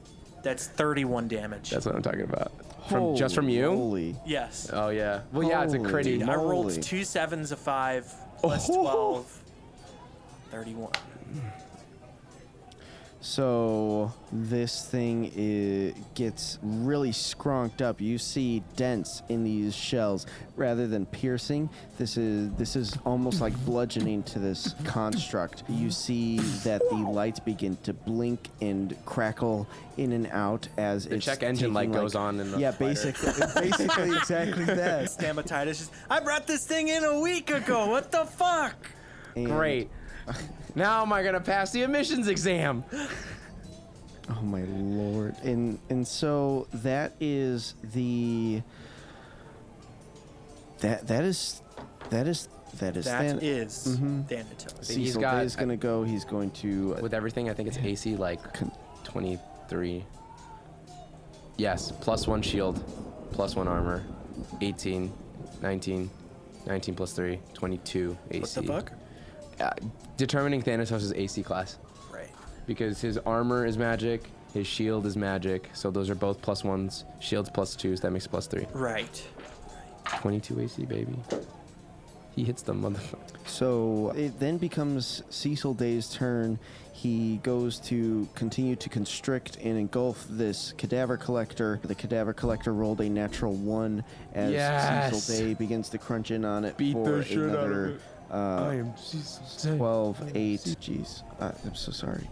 [0.42, 1.70] That's 31 damage.
[1.70, 2.52] that's what I'm talking about.
[2.88, 3.68] From just from you?
[3.70, 4.16] Holy.
[4.24, 4.70] yes.
[4.72, 5.22] Oh yeah.
[5.32, 6.18] Well yeah, it's a Holy critty.
[6.20, 6.80] Dude, I rolled moly.
[6.80, 8.82] two sevens, a five, plus Oh.
[8.82, 9.42] 12.
[10.52, 10.92] 31.
[13.20, 18.00] So this thing i gets really scronked up.
[18.00, 21.68] You see dents in these shells rather than piercing.
[21.98, 25.64] This is this is almost like bludgeoning to this construct.
[25.68, 29.66] You see that the lights begin to blink and crackle
[29.96, 32.70] in and out as The it's check engine light taking, goes on in the yeah,
[32.70, 35.06] basically, basically exactly that.
[35.06, 37.86] Stamatitis just, I brought this thing in a week ago.
[37.86, 38.76] What the fuck?
[39.34, 39.90] And- Great.
[40.74, 42.84] Now am I gonna pass the emissions exam?
[44.30, 45.34] Oh my lord.
[45.42, 48.62] And and so that is the
[50.80, 51.62] that that is
[52.10, 52.48] that is
[52.78, 54.26] that is That Than- is Mhm.
[54.28, 54.86] Thanatos.
[54.88, 56.04] He's Cecil got- Day's gonna go.
[56.04, 58.70] He's going to uh, With everything, I think it's AC like Con-
[59.04, 60.04] 23.
[61.56, 62.84] Yes, plus one shield,
[63.32, 64.04] plus one armor,
[64.60, 65.10] 18,
[65.62, 66.08] 19,
[66.66, 68.40] 19 plus 3, 22 AC.
[68.40, 68.92] What the fuck?
[69.60, 69.70] Uh,
[70.16, 71.78] determining Thanatos' AC class.
[72.12, 72.30] Right.
[72.66, 77.04] Because his armor is magic, his shield is magic, so those are both plus ones.
[77.20, 78.66] Shield's plus twos, that makes plus three.
[78.72, 79.26] Right.
[80.20, 81.16] 22 AC, baby.
[82.34, 83.18] He hits the motherfucker.
[83.46, 86.58] So it then becomes Cecil Day's turn.
[86.92, 91.80] He goes to continue to constrict and engulf this cadaver collector.
[91.82, 94.04] The cadaver collector rolled a natural one
[94.34, 95.24] as Yes.
[95.24, 97.86] Cecil Day begins to crunch in on it Beat for the shit out of another
[97.86, 98.00] it.
[98.30, 100.60] Uh, am Cecil 12, 8.
[100.60, 101.22] Jeez.
[101.40, 102.28] Uh, I'm so sorry.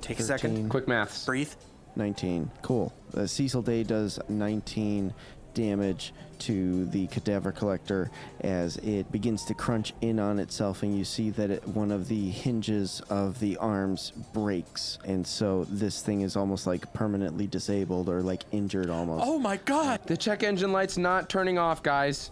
[0.00, 0.24] Take a 13.
[0.24, 0.68] second.
[0.70, 1.24] Quick maths.
[1.26, 1.52] Breathe.
[1.96, 2.50] 19.
[2.62, 2.92] Cool.
[3.16, 5.12] Uh, Cecil Day does 19
[5.52, 8.10] damage to the cadaver collector
[8.40, 12.08] as it begins to crunch in on itself, and you see that it, one of
[12.08, 18.08] the hinges of the arms breaks, and so this thing is almost like permanently disabled
[18.08, 19.24] or like injured almost.
[19.26, 20.00] Oh my god.
[20.06, 22.30] The check engine light's not turning off, guys.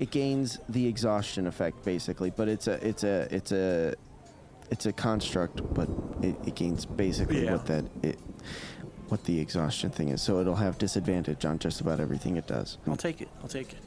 [0.00, 3.94] It gains the exhaustion effect basically, but it's a it's a it's a
[4.70, 5.88] it's a construct, but
[6.22, 7.52] it, it gains basically Yeah.
[7.52, 8.18] what that it
[9.08, 10.22] what the exhaustion thing is.
[10.22, 12.78] So it'll have disadvantage on just about everything it does.
[12.86, 13.28] I'll take it.
[13.42, 13.78] I'll take it.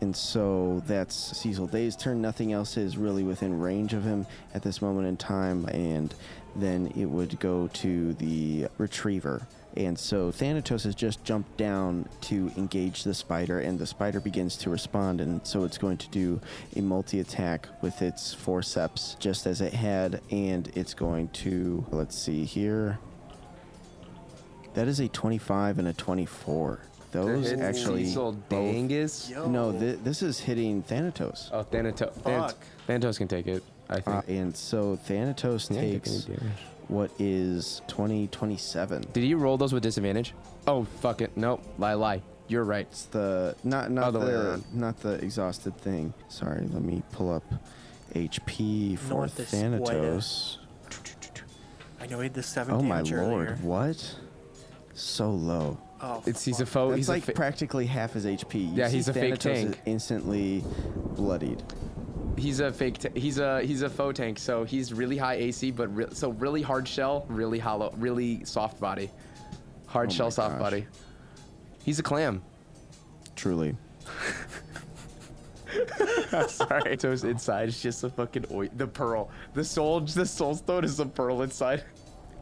[0.00, 2.20] And so that's Cecil Day's turn.
[2.20, 5.64] Nothing else is really within range of him at this moment in time.
[5.68, 6.14] And
[6.54, 9.46] then it would go to the retriever.
[9.76, 14.56] And so Thanatos has just jumped down to engage the spider, and the spider begins
[14.58, 15.20] to respond.
[15.20, 16.40] And so it's going to do
[16.76, 20.22] a multi attack with its forceps, just as it had.
[20.30, 22.98] And it's going to, let's see here.
[24.74, 26.80] That is a 25 and a 24.
[27.12, 28.04] Those actually.
[28.06, 29.30] Cecil both- Dangus.
[29.30, 29.46] Yo.
[29.48, 31.50] no, th- this is hitting Thanatos.
[31.52, 32.14] Oh, Thanatos.
[32.22, 32.56] Fuck.
[32.86, 34.06] Thanatos can take it, I think.
[34.16, 36.52] Uh, and so Thanatos He ain't takes any damage.
[36.88, 39.06] what is 20, 27.
[39.12, 40.34] Did you roll those with disadvantage?
[40.66, 41.36] Oh, fuck it.
[41.36, 41.62] Nope.
[41.78, 42.22] Lie, lie.
[42.48, 42.86] You're right.
[42.90, 44.64] It's the not not Other way the around.
[44.72, 46.14] not the exhausted thing.
[46.28, 47.42] Sorry, let me pull up
[48.14, 50.58] HP for North is Thanatos.
[52.00, 53.58] I know he had the seven Oh my damage lord, earlier.
[53.62, 54.16] what?
[54.94, 55.78] So low.
[56.00, 56.72] Oh, It's he's a fuck.
[56.72, 56.88] foe.
[56.90, 58.54] That's he's like a fa- practically half his HP.
[58.60, 59.80] You Yeah, see he's a fake Thanatos is tank.
[59.86, 60.62] instantly
[61.16, 61.62] bloodied.
[62.36, 62.98] He's a fake.
[62.98, 64.38] T- he's a he's a faux tank.
[64.38, 68.80] So he's really high AC, but re- so really hard shell, really hollow, really soft
[68.80, 69.10] body,
[69.86, 70.60] hard Oh shell, soft gosh.
[70.62, 70.86] body.
[71.84, 72.42] He's a clam.
[73.36, 73.76] Truly.
[76.48, 76.96] Sorry.
[76.98, 79.30] So his inside is just a fucking oi- the pearl.
[79.54, 81.84] The soul, the soul stone is a pearl inside.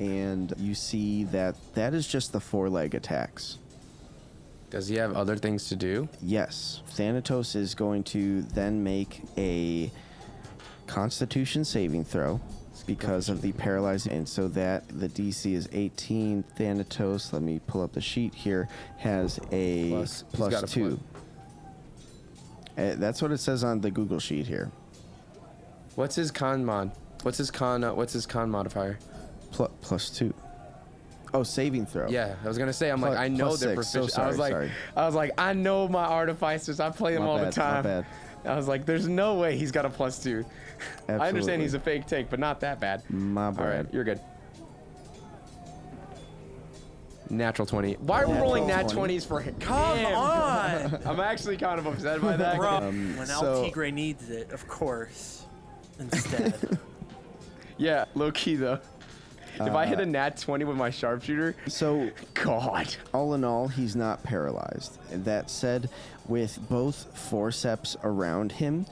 [0.01, 3.59] And you see that that is just the four leg attacks.
[4.75, 6.09] Does he have other things to do?
[6.21, 6.83] Yes.
[6.89, 9.89] Thanatos is going to then make a
[10.89, 12.41] constitution saving throw
[12.85, 17.83] because of the paralyzed and so that the DC is 18 Thanatos let me pull
[17.83, 18.69] up the sheet here
[18.99, 20.99] has a Plus- plus a 2
[22.77, 24.73] Uh, that's what it says on the Google sheet here
[25.95, 26.91] What's his con mod?
[27.23, 27.85] What's his con?
[27.85, 28.99] Uh, what's his con modifier?
[29.53, 30.35] plus 2
[31.35, 32.09] Oh, saving throw.
[32.09, 32.91] Yeah, I was gonna say.
[32.91, 33.89] I'm Plus- like, I know plus they're six.
[33.89, 34.23] So proficient.
[34.25, 34.71] I was sorry, like, sorry.
[34.97, 36.79] I was like, I know my artificers.
[36.81, 37.83] I play them My all bad, the my time.
[37.83, 38.07] bad.
[38.47, 40.45] I was like, there's no way he's got a plus two.
[41.09, 43.03] I understand he's a fake take, but not that bad.
[43.11, 43.61] My bad.
[43.61, 44.21] All right, you're good.
[47.31, 47.95] Natural 20.
[47.95, 49.17] Why are we Natural rolling nat 20.
[49.19, 49.55] 20s for him?
[49.59, 49.75] Come
[50.07, 52.57] on, I'm actually kind of upset by that.
[52.59, 52.69] bro.
[52.77, 55.47] Um, when so- El Tigre needs it, of course.
[55.99, 56.79] Instead,
[57.77, 58.79] Yeah, low key though.
[59.55, 62.95] If I hit a nat 20 with my sharpshooter, So God.
[63.13, 64.99] all in all, he's not paralyzed.
[65.25, 65.89] That said,
[66.27, 68.87] with both forceps around him,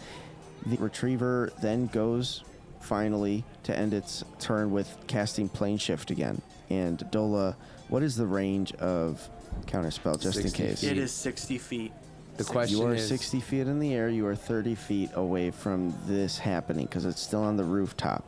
[0.67, 2.45] the retriever then goes
[2.81, 6.41] finally to end its turn with casting plane shift again.
[6.71, 7.55] And Dola,
[7.89, 9.29] what is the range of
[9.67, 10.81] counterspell, just in 60 case?
[10.81, 10.93] feet.
[10.93, 11.93] it is 60 feet.
[12.39, 14.09] The question You are is, 60 feet in the air.
[14.09, 18.25] You are 30 feet away from this happening because it's still on the rooftop.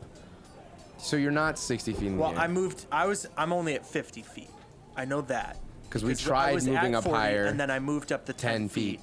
[0.97, 2.39] So you're not 60 feet in Well, air.
[2.39, 2.85] I moved.
[2.91, 3.27] I was.
[3.37, 4.49] I'm only at 50 feet.
[4.95, 5.57] I know that.
[5.89, 8.25] 'Cause we I tried was at moving up 40, higher and then I moved up
[8.25, 8.99] to 10, 10 feet.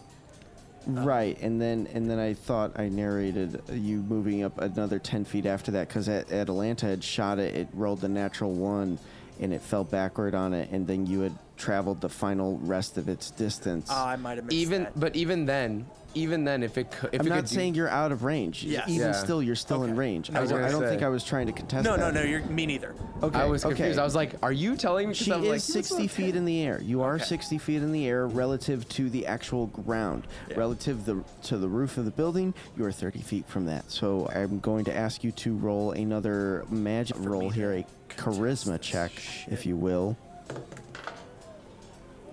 [0.86, 5.24] Uh, right, and then and then I thought I narrated you moving up another ten
[5.24, 8.99] feet after that because Atalanta had shot it, it rolled the natural one,
[9.40, 13.09] and it fell backward on it, and then you had traveled the final rest of
[13.09, 13.86] its distance.
[13.90, 14.99] Oh, I might have missed even, that.
[14.99, 17.74] but even then, even then, if it could, if I'm it not could do- saying
[17.74, 18.62] you're out of range.
[18.64, 18.88] Yes.
[18.88, 19.12] Even Yeah.
[19.12, 19.98] still, you're still in Okay.
[19.98, 20.30] range.
[20.30, 20.88] I I, was don't- gonna I don't say.
[20.90, 22.14] think I was trying to contest no, no, that.
[22.14, 22.22] no.
[22.22, 22.94] You're me neither.
[23.22, 23.74] Okay, I was okay.
[23.74, 23.98] confused.
[23.98, 26.36] I was like, "Are you telling me?" 'cause She I was is like, 60 feet
[26.36, 26.80] in the air.
[26.82, 27.24] You are Okay.
[27.24, 30.26] 60 feet in the air relative to the actual ground.
[30.48, 30.58] Yeah.
[30.58, 33.90] Relative the, to the roof of the building, you are 30 feet from that.
[33.90, 38.80] So I'm going to ask you to roll another magic roll me here, a charisma
[38.80, 39.12] check,
[39.50, 40.16] if you will.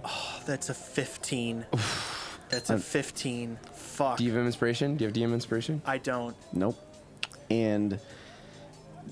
[0.04, 1.66] Oh, That's a 15.
[2.50, 3.58] That's a um, 15.
[3.74, 4.18] Fuck.
[4.18, 4.96] Do you have inspiration?
[4.98, 5.82] Do you have DM inspiration?
[5.86, 6.36] I don't.
[6.54, 6.78] Nope.
[7.50, 8.00] And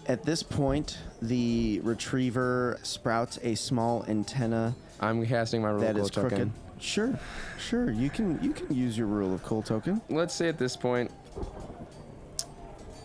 [0.08, 6.04] at this point, the retriever sprouts a small antenna I'm casting my rule that of
[6.04, 6.38] is cool crooked.
[6.38, 6.54] token.
[6.80, 7.20] Sure,
[7.60, 7.92] sure.
[7.92, 10.02] You can you can use your rule of cool token.
[10.10, 11.12] Let's say at this point,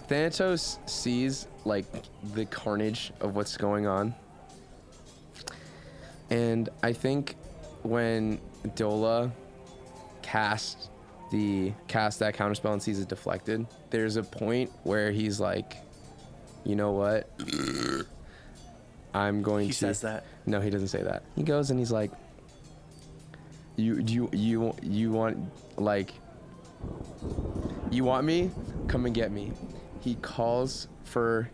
[0.08, 1.86] Thanatos sees like
[2.34, 4.14] the carnage of what's going on,
[6.30, 7.36] and I think
[7.82, 9.32] when Dola
[10.22, 10.88] casts
[11.30, 15.76] the cast that counterspell and sees it deflected, there's a point where he's like,
[16.64, 17.28] you know what?
[19.14, 19.76] I'm going He to.
[19.78, 20.24] says that.
[20.46, 21.22] No, he doesn't say that.
[21.36, 22.10] He goes and he's like,
[23.76, 25.38] "You, you, you, you want
[25.76, 26.12] like,
[27.90, 28.50] you want me?
[28.88, 29.52] Come and get me."
[30.00, 31.50] He calls for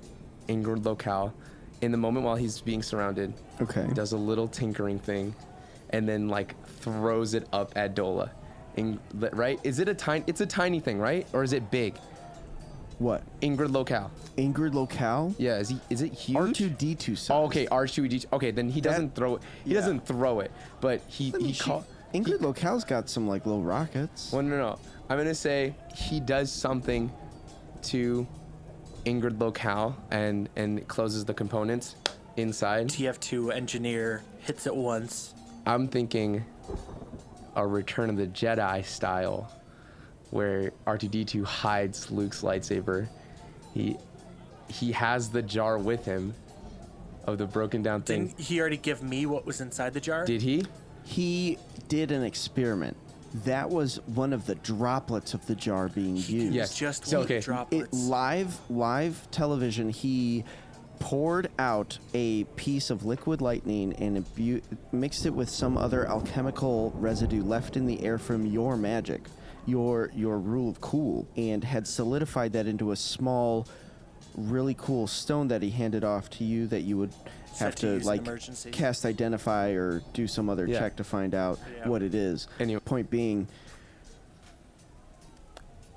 [0.49, 1.33] Ingrid Locale.
[1.81, 3.87] In the moment while he's being surrounded, Okay.
[3.87, 5.35] he does a little tinkering thing,
[5.91, 8.31] and then like throws it up at Dola.
[8.77, 9.59] In, right?
[9.65, 10.25] Is it a tiny?
[10.27, 11.27] It's a tiny thing, right?
[11.33, 11.97] Or is it big?
[12.99, 13.23] What?
[13.41, 14.11] Ingrid Locale.
[14.37, 15.35] Ingrid Locale?
[15.39, 15.59] Yeah.
[15.59, 15.81] Is he?
[15.91, 16.37] Is it huge?
[16.37, 17.35] R two D two size.
[17.35, 18.29] Oh, okay, R two D two.
[18.33, 19.43] Okay, then he doesn't throw it.
[19.65, 19.81] He yeah.
[19.81, 20.51] doesn't throw it,
[20.81, 21.85] but he I mean, he she- call.
[22.15, 24.33] Ingrid Locale's got some like little rockets.
[24.33, 24.79] Well, no, no.
[25.11, 27.13] I'm gonna say he does something
[27.83, 28.27] to
[29.05, 31.97] Ingrid Locale and and closes the components
[32.37, 32.89] inside.
[32.89, 35.35] TF2 engineer hits it once.
[35.67, 36.45] I'm thinking
[37.59, 39.51] a Return of the Jedi style,
[40.31, 43.09] where R2D2 hides Luke's lightsaber.
[43.75, 43.97] He
[44.69, 46.35] he has the jar with him
[47.25, 48.29] of the broken down thing.
[48.29, 50.25] Didn't he already give me what was inside the jar?
[50.25, 50.65] Did he?
[51.05, 52.97] He did an experiment.
[53.45, 56.31] That was one of the droplets of the jar being used.
[56.31, 56.77] Yes.
[56.77, 57.43] Just So, one okay.
[57.71, 59.91] It live live television.
[59.91, 60.45] He
[60.99, 66.93] poured out a piece of liquid lightning and imbu- mixed it with some other alchemical
[66.97, 69.23] residue left in the air from your magic,
[69.67, 73.67] your your rule of cool, and had solidified that into a small,
[74.37, 77.13] really cool stone that he handed off to you that you would
[77.59, 78.71] have to to, use in like emergency.
[78.71, 80.79] cast identify or do some other Yeah.
[80.79, 81.89] check to find out Yeah.
[81.89, 82.47] what it is.
[82.61, 82.81] Anyway.
[82.85, 83.49] Point being,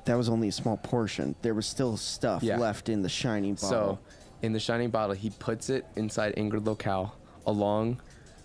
[0.05, 1.35] that was only a small portion.
[1.43, 2.57] There was still stuff Yeah.
[2.57, 3.99] left in the shining So, bottle.
[4.41, 7.15] In the shining bottle, he puts it inside Ingrid Locale
[7.45, 8.01] along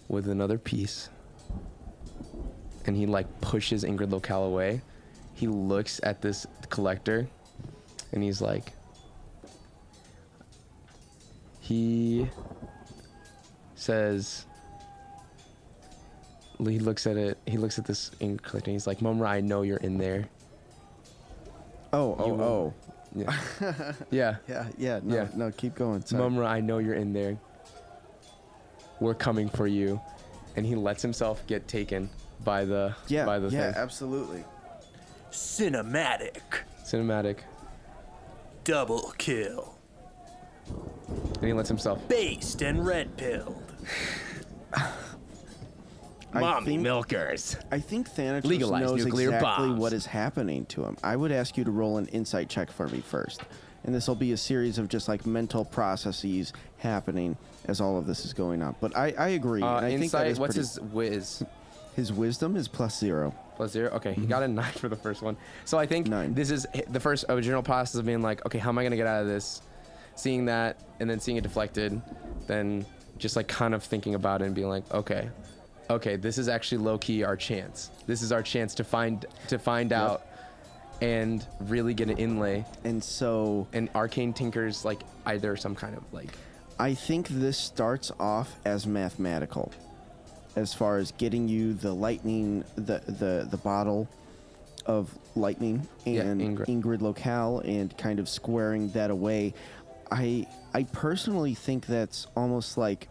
[0.09, 1.09] with another piece.
[2.87, 4.81] And he like pushes Ingrid Locale away.
[5.35, 7.29] He looks at this collector
[8.13, 8.73] and he's like
[11.61, 12.29] he
[13.75, 14.47] says
[16.59, 19.41] he looks at it he looks at this ink collector and he's like Mumra I
[19.41, 20.29] know you're in there
[21.93, 22.75] oh, oh, you- oh.
[23.17, 23.35] Yeah
[24.11, 25.29] yeah Yeah, yeah, no, Yeah.
[25.35, 26.03] no, keep going.
[26.05, 26.23] Sorry.
[26.23, 27.37] Mumra, I know you're in there.
[29.01, 30.01] We're coming for you.
[30.57, 32.09] And he lets himself get taken
[32.45, 33.59] by the yeah, by the thing.
[33.59, 33.83] yeah, thing.
[33.83, 34.45] absolutely.
[35.31, 36.41] Cinematic.
[36.85, 37.39] Cinematic.
[38.65, 39.75] Double kill.
[41.37, 43.63] And he lets himself Based and red pilled.
[46.35, 47.57] I think, milkers.
[47.71, 49.81] I think Thanatos Legalize knows nuclear exactly bombs.
[49.81, 50.97] what is happening to him.
[51.03, 53.43] I would ask you to roll an insight check for me first.
[53.85, 58.07] And this will be a series of just like mental processes happening as all of
[58.07, 58.75] this is going on.
[58.81, 59.63] But I, I agree.
[59.63, 61.43] Uh, I think that insight, what's pretty- his whiz?
[61.95, 63.35] his wisdom is plus zero.
[63.57, 63.89] Plus zero?
[63.93, 65.35] Okay, he got a nine for the first one.
[65.65, 66.11] So I think Mm-hmm.
[66.15, 66.35] Nine.
[66.35, 69.07] this is the first original process of being like, okay, how am I gonna get
[69.07, 69.63] out of this?
[70.15, 72.01] Seeing that and then seeing it deflected,
[72.49, 72.85] then
[73.19, 75.31] just like kind of thinking about it and being like, okay,
[75.91, 77.91] okay, this is actually low key our chance.
[78.07, 80.27] This is our chance to find to find out
[81.01, 82.65] and really get an inlay.
[82.85, 86.31] And so And arcane tinkers like either some kind of like
[86.79, 89.73] I think this starts off as mathematical,
[90.57, 94.09] as far as getting you the lightning, the the the bottle
[94.85, 96.67] of lightning Yeah, and Ingrid.
[96.67, 99.55] Ingrid locale, and kind of squaring that away.
[100.11, 103.09] I I personally think that's almost like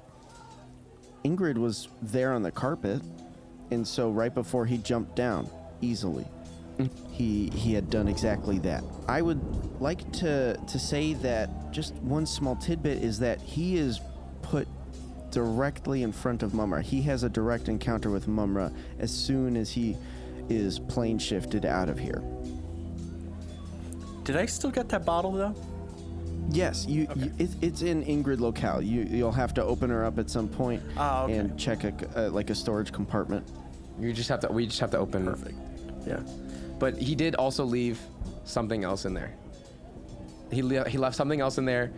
[1.25, 3.01] Ingrid was there on the carpet,
[3.71, 5.49] and so right before he jumped down
[5.81, 6.25] easily,
[7.09, 8.83] he he had done exactly that.
[9.07, 9.41] I would
[9.81, 13.99] like to to say that just one small tidbit is that he is
[14.43, 14.67] put
[15.31, 16.83] directly in front of Mumra.
[16.83, 19.97] He has a direct encounter with Mumra as soon as he
[20.47, 22.21] is plane shifted out of here.
[24.23, 25.55] Did I still get that bottle though?
[26.51, 27.07] Yes, you.
[27.15, 28.81] you it, it's in Ingrid locale.
[28.81, 31.37] You you'll have to open her up at some point Oh, okay.
[31.37, 33.45] and check a c- uh, like a storage compartment.
[33.99, 35.57] you just have to we just have to open Perfect.
[36.05, 36.19] Yeah.
[36.79, 37.99] But he did also leave
[38.43, 39.33] something else in there.
[40.51, 41.91] He le- he left something else in there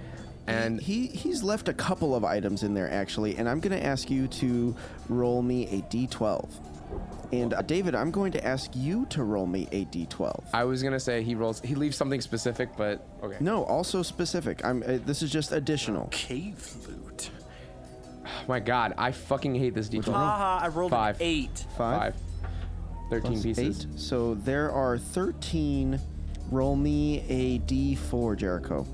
[0.48, 4.10] and he he's left a couple of items in there actually, and I'm gonna ask
[4.10, 4.76] you to
[5.10, 6.48] roll me a d12.
[7.32, 10.46] And uh, David, I'm going to ask you to roll me a d12.
[10.54, 11.60] I was gonna say he rolls.
[11.62, 13.38] He leaves something specific, but okay.
[13.42, 14.64] No, also specific.
[14.64, 14.82] I'm.
[14.84, 16.08] Uh, this is just additional.
[16.12, 17.30] Cave loot.
[18.26, 20.14] Oh my God, I fucking hate this d12.
[20.14, 21.18] Haha, I rolled Five.
[21.18, 21.66] an eight.
[21.78, 22.00] Five.
[22.00, 22.16] Five.
[23.10, 23.86] Thirteen plus pieces.
[23.86, 24.00] Eight.
[24.00, 26.00] So there are 13.
[26.50, 28.86] Roll me a d4, Jericho.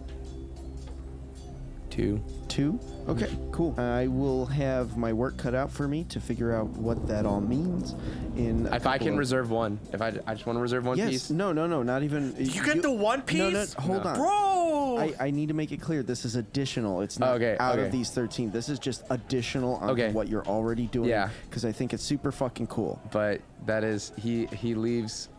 [1.93, 2.19] Two.
[2.47, 2.79] Two?
[3.07, 3.51] Okay, mm-hmm.
[3.51, 3.79] cool.
[3.79, 7.39] I will have my work cut out for me to figure out what that all
[7.39, 7.93] means.
[8.35, 10.61] In a If I couple can of- reserve one, if I, I just want to
[10.61, 11.09] reserve one Yes.
[11.11, 11.29] piece.
[11.29, 11.83] No, no, no.
[11.83, 12.33] Not even.
[12.33, 13.37] Uh, you get the one piece?
[13.37, 13.65] No, no.
[13.77, 14.15] Hold on.
[14.15, 14.97] Bro!
[14.97, 16.01] I, I need to make it clear.
[16.01, 17.01] This is additional.
[17.01, 17.85] It's not Okay, out okay.
[17.85, 18.49] of these 13.
[18.49, 20.11] This is just additional on Okay.
[20.11, 21.09] what you're already doing.
[21.09, 21.29] Yeah.
[21.47, 22.99] Because I think it's super fucking cool.
[23.11, 25.29] But that is he he leaves.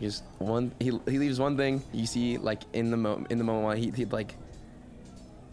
[0.00, 0.72] He's one.
[0.80, 1.84] He he leaves one thing.
[1.92, 4.34] You see, like in the moment, in the moment, while he he like.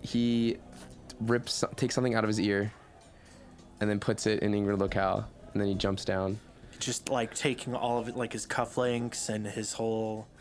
[0.02, 0.58] He
[1.20, 2.72] rips so- takes something out of his ear,
[3.80, 6.39] and then puts it in Ingrid locale, and then he jumps down.
[6.80, 10.28] Just like taking all of it, like his cufflinks and his whole.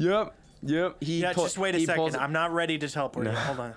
[0.00, 0.32] Yep.
[0.62, 0.96] Yep.
[1.00, 1.96] He Yeah, pull- just wait a second.
[1.96, 3.34] pulls- I'm not ready to teleport yet.
[3.34, 3.74] Hold on.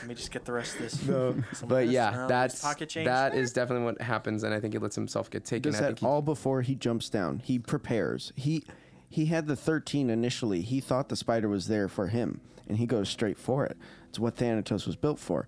[0.00, 1.02] Let me just get the rest of this.
[1.08, 1.34] No.
[1.66, 3.06] But yeah, that's pocket change.
[3.06, 5.72] that is definitely what happens, and I think he lets himself get taken.
[5.72, 7.40] Does that he- all before he jumps down?
[7.40, 8.32] He prepares.
[8.36, 8.62] He
[9.08, 10.60] he had the 13 initially.
[10.62, 13.76] He thought the spider was there for him, and he goes straight for it.
[14.14, 15.44] It's what Thanatos was built for.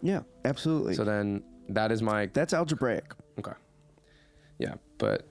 [0.00, 0.94] Yeah, absolutely.
[0.94, 1.02] Mm-hmm.
[1.02, 3.04] so then that is my That's algebraic.
[3.38, 3.52] okay.
[4.58, 5.28] Yeah, but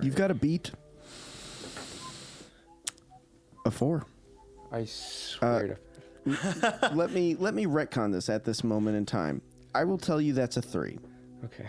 [0.00, 0.70] You've got to beat
[3.66, 4.06] a four.
[4.70, 5.76] I swear
[6.24, 9.42] to let me let me retcon this at this moment in time.
[9.74, 11.00] I will tell you that's a three.
[11.46, 11.66] Okay.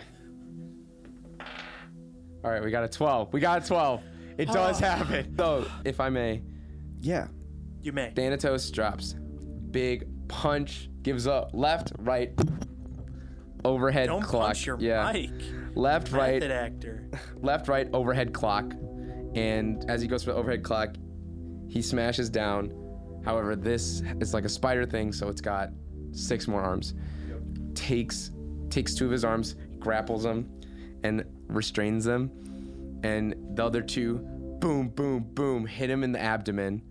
[2.44, 3.34] All right, we got a 12.
[3.34, 4.04] We got a 12.
[4.38, 5.34] It does happen.
[5.38, 6.44] So, if I may,
[7.02, 7.30] Yeah.
[7.82, 8.12] You may.
[8.16, 9.16] Thanatos drops.
[9.72, 11.52] Big punch, gives up.
[11.54, 12.32] Left, right,
[13.66, 14.48] overhead Don't clock.
[14.48, 15.12] punch your yeah.
[15.12, 15.32] mic.
[15.76, 17.10] Left, right, Method actor.
[17.42, 18.74] left, right, overhead clock.
[19.36, 20.96] And as he goes for the overhead clock,
[21.68, 22.72] he smashes down.
[23.26, 25.70] However, this is like a spider thing, so it's got
[26.12, 26.94] six more arms.
[27.76, 28.32] Takes
[28.70, 30.50] takes two of his arms, grapples them,
[31.04, 32.32] and restrains them.
[33.04, 34.20] And the other two,
[34.60, 36.82] boom, boom, boom, hit him in the abdomen.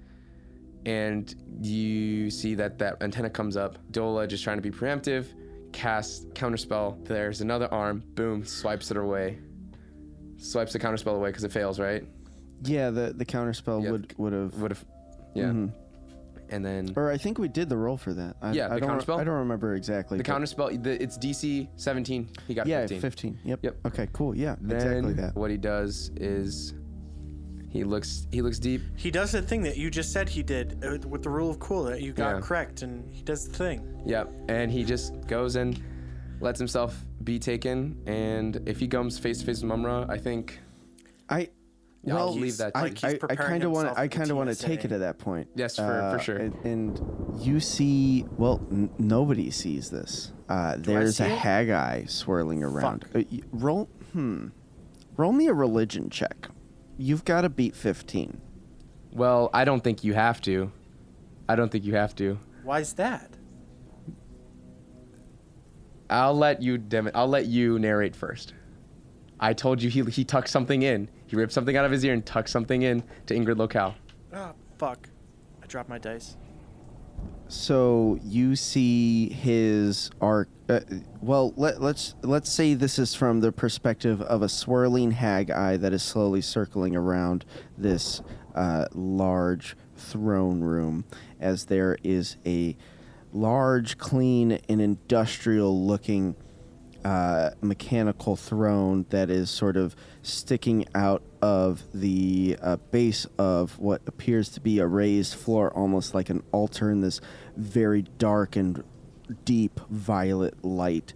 [0.88, 3.78] And you see that that antenna comes up.
[3.92, 5.26] Dola just trying to be preemptive,
[5.72, 7.04] casts counterspell.
[7.06, 9.38] There's another arm, boom, swipes it away.
[10.38, 12.06] Swipes the counterspell away because it fails, right?
[12.62, 14.84] Yeah, the the counterspell Yeah, would would have Would have,
[15.34, 15.44] yeah.
[15.44, 15.66] Mm-hmm.
[16.50, 18.36] And then or I think we did the roll for that.
[18.40, 19.18] I, Yeah, I the don't counterspell?
[19.20, 20.16] I don't remember exactly.
[20.16, 22.30] the counterspell, the, it's DC 17.
[22.46, 23.00] He got Yeah, 15.
[23.00, 23.38] 15.
[23.44, 23.58] Yep.
[23.62, 23.76] Yep.
[23.88, 24.34] Okay, cool.
[24.34, 25.34] Yeah, Then exactly that.
[25.34, 26.72] what he does is
[27.70, 28.80] he looks he looks deep.
[28.96, 31.58] He does the thing that you just said he did uh, with the rule of
[31.58, 32.40] cool that you got Yeah.
[32.40, 34.02] correct, and he does the thing.
[34.06, 34.32] Yep.
[34.48, 35.80] And he just goes and
[36.40, 38.00] lets himself be taken.
[38.06, 40.58] And if he comes face to face with Mumra, I think
[41.28, 41.48] I
[42.04, 42.88] Yeah, I'll well, leave that to I, you.
[42.88, 44.54] Like he's I, I preparing kind of want himself I for kind of want to
[44.54, 44.66] TSA.
[44.66, 45.48] take it at that point.
[45.56, 46.36] Yes, for- for sure.
[46.36, 47.00] And, and
[47.44, 50.32] you see, well, n- nobody sees this.
[50.48, 51.36] Uh, there's see a it?
[51.38, 53.04] hag eye swirling around.
[53.12, 53.16] Fuck.
[53.16, 54.46] Uh, y- roll, hmm,
[55.18, 56.48] roll me a religion check.
[56.98, 58.40] You've got to beat 15.
[59.12, 60.70] well, I don't think you have to.
[61.48, 62.38] I don't think you have to.
[62.62, 63.30] Why is that?
[66.10, 68.52] I'll let you dem- I'll let you narrate first.
[69.40, 71.08] I told you he he tucked something in.
[71.26, 73.94] He ripped something out of his ear and tucked something in to Ingrid Locale.
[74.32, 75.08] Oh, fuck.
[75.62, 76.36] I dropped my dice.
[77.48, 80.48] So you see his arc.
[80.68, 80.80] Uh,
[81.22, 85.78] well, let, let's let's say this is from the perspective of a swirling hag eye
[85.78, 87.46] that is slowly circling around
[87.78, 88.20] this
[88.54, 91.06] uh, large throne room,
[91.40, 92.76] as there is a
[93.32, 96.36] large, clean, and industrial-looking
[97.04, 104.02] uh, mechanical throne that is sort of sticking out of the uh, base of what
[104.06, 107.20] appears to be a raised floor, almost like an altar in this
[107.56, 108.82] very dark and
[109.44, 111.14] deep violet light.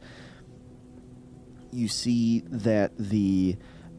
[1.71, 3.57] You see that the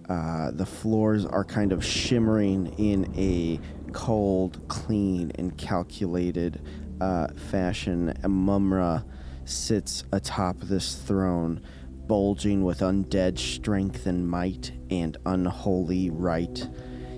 [0.09, 3.59] uh, the floors are kind of shimmering in a
[3.93, 6.61] cold, clean, and calculated
[6.99, 8.09] uh, fashion.
[8.09, 9.05] And Mumra
[9.45, 11.61] sits atop this throne,
[12.07, 16.67] bulging with undead strength and might and unholy right.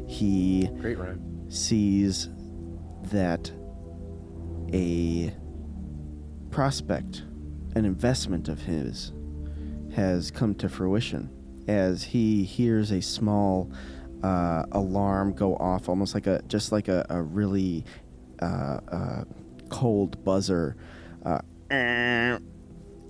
[0.08, 0.98] He Great
[1.50, 2.30] sees
[3.12, 3.52] that
[4.74, 5.34] a
[6.52, 7.24] prospect,
[7.76, 9.12] an investment of his,
[9.94, 11.30] has come to fruition
[11.68, 13.72] as he hears a small
[14.24, 17.84] uh, alarm go off, almost like a just like a, a really
[18.42, 19.24] uh, uh,
[19.70, 20.76] cold buzzer,
[21.26, 21.40] uh,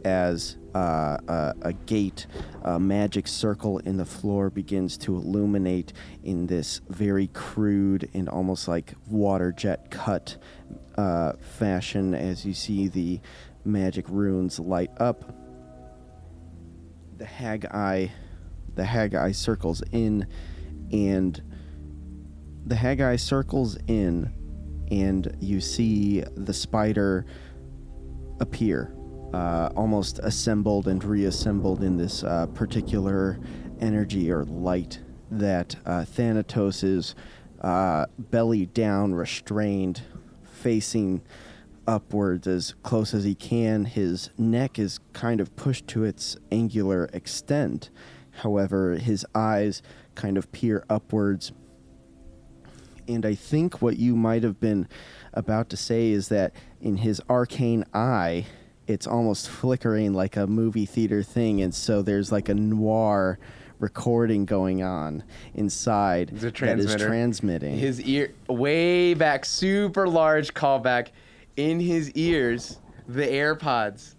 [0.04, 2.28] as uh, a, a gate,
[2.64, 5.94] a magic circle in the floor begins to illuminate
[6.24, 10.38] in this very crude and almost like water jet cut
[10.98, 13.20] uh, fashion as you see the
[13.64, 15.34] magic runes light up.
[17.18, 18.12] The hag eye,
[18.76, 20.28] the hag eye circles in,
[20.92, 21.42] and
[22.66, 24.34] the hag eye circles in,
[24.92, 27.26] and you see the spider
[28.40, 28.95] appear,
[29.36, 33.38] uh, almost assembled and reassembled in this uh, particular
[33.82, 37.16] energy or light that uh, Thanatos is
[37.60, 40.04] uh, belly down, restrained,
[40.46, 41.22] facing
[41.86, 43.84] upwards as close as he can.
[43.84, 47.90] His neck is kind of pushed to its angular extent.
[48.40, 49.82] However, his eyes
[50.16, 51.52] kind of peer upwards.
[53.06, 54.88] And I think what you might have been
[55.34, 58.46] about to say is that in his arcane eye,
[58.88, 61.62] it's almost flickering like a movie theater thing.
[61.62, 63.40] And so there's like a noir
[63.80, 67.78] recording going on inside that is transmitting.
[67.78, 71.10] His ear, way back, super large callback.
[71.58, 74.16] In his ears, the AirPods,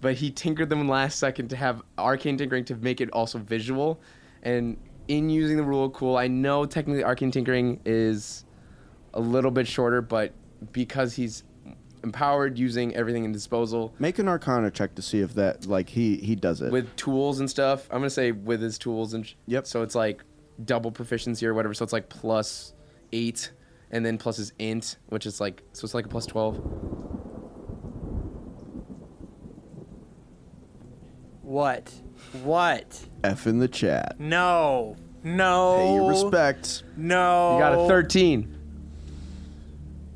[0.00, 4.00] but he tinkered them last second to have arcane tinkering to make it also visual.
[4.42, 4.76] And
[5.08, 8.44] in using the rule of cool, I know technically arcane tinkering is
[9.14, 10.32] a little bit shorter, but
[10.72, 11.44] because he's
[12.02, 16.16] empowered using everything in disposal Make an Arcana check to see if that like he
[16.16, 16.70] he does it.
[16.72, 19.66] with tools and stuff, I'm gonna say with his tools and sh- Yep.
[19.66, 20.22] So it's like
[20.64, 21.74] double proficiency or whatever.
[21.74, 22.72] So it's like plus
[23.12, 23.52] eight,
[23.90, 26.56] and then plus his int, which is like so it's like a plus twelve.
[31.42, 31.92] What?
[32.42, 33.00] What?
[33.24, 34.16] F in the chat.
[34.18, 34.96] No.
[35.24, 35.76] No.
[35.78, 36.82] Pay your respects.
[36.96, 37.54] No.
[37.54, 38.54] You got a thirteen.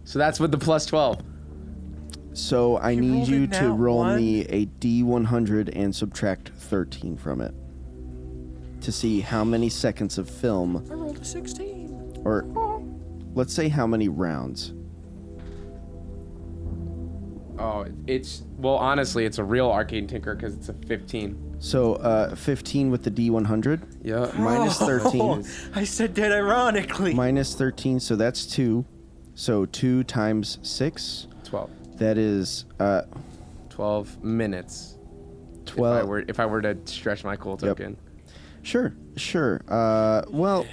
[0.05, 1.21] So that's with the plus twelve.
[2.35, 4.17] So I You need you to roll one.
[4.17, 7.55] me a D100 and subtract 13 from it
[8.81, 12.23] to see how many seconds of film, I rolled a 16.
[12.25, 12.45] or
[13.35, 14.73] let's say how many rounds.
[17.59, 21.55] Oh, it's well, honestly, it's a real arcane tinker because it's a fifteen.
[21.61, 24.33] So uh, 15 with the D100 Yeah.
[24.37, 25.47] minus 13.
[25.77, 27.15] I said that ironically.
[27.15, 28.85] minus 13, so that's two.
[29.35, 31.29] So two times six.
[31.45, 31.71] Twelve.
[32.03, 33.03] That is uh,
[33.71, 34.99] 12 minutes.
[35.65, 36.09] If I 12.
[36.09, 37.61] were if I were to stretch my cool Yep.
[37.61, 37.97] token.
[38.63, 39.63] Sure, sure.
[39.69, 40.67] Uh, well,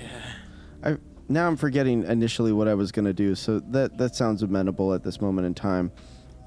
[0.83, 0.97] I
[1.27, 3.35] now I'm forgetting initially what I was gonna do.
[3.35, 5.91] So that that sounds amenable at this moment in time.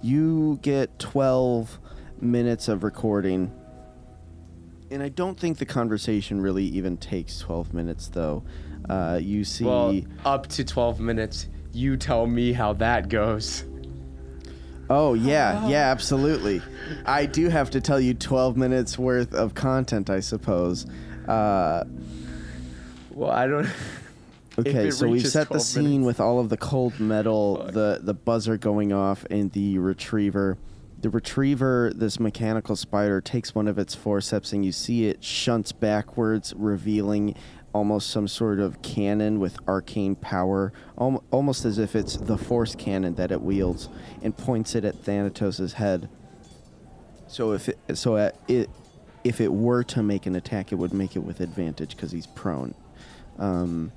[0.02, 1.78] You get 12
[2.20, 3.52] minutes of recording,
[4.90, 8.42] and I don't think the conversation really even takes 12 minutes, though.
[8.88, 9.64] Uh, you see.
[9.64, 11.46] Well, up to 12 minutes.
[11.72, 13.64] You tell me how that goes.
[14.90, 16.60] Oh yeah, yeah, absolutely.
[17.06, 20.86] I do have to tell you 12 minutes worth of content, I suppose.
[21.26, 21.84] Uh,
[23.10, 23.68] Well, I don't.
[24.58, 26.06] okay, so we've set the scene minutes.
[26.06, 27.72] with all of the cold metal, Fuck.
[27.74, 30.58] the the buzzer going off, and the retriever.
[31.00, 35.72] The retriever, this mechanical spider, takes one of its forceps, and you see it shunts
[35.72, 37.34] backwards, revealing
[37.72, 42.74] almost some sort of cannon with arcane power, al- almost as if it's the force
[42.74, 43.88] cannon that it wields,
[44.22, 46.08] and points it at Thanatos' head.
[47.28, 48.68] So if it, so uh, it
[49.24, 52.26] if it were to make an attack, it would make it with advantage because he's
[52.26, 52.74] prone.
[53.38, 53.92] Um,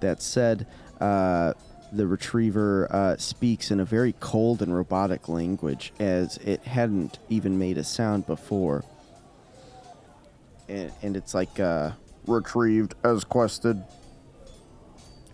[0.00, 0.66] that said,
[1.00, 1.54] uh,
[1.92, 7.58] the retriever uh, speaks in a very cold and robotic language, as it hadn't even
[7.58, 8.84] made a sound before.
[10.68, 11.92] And, and it's like uh,
[12.26, 13.82] retrieved as quested.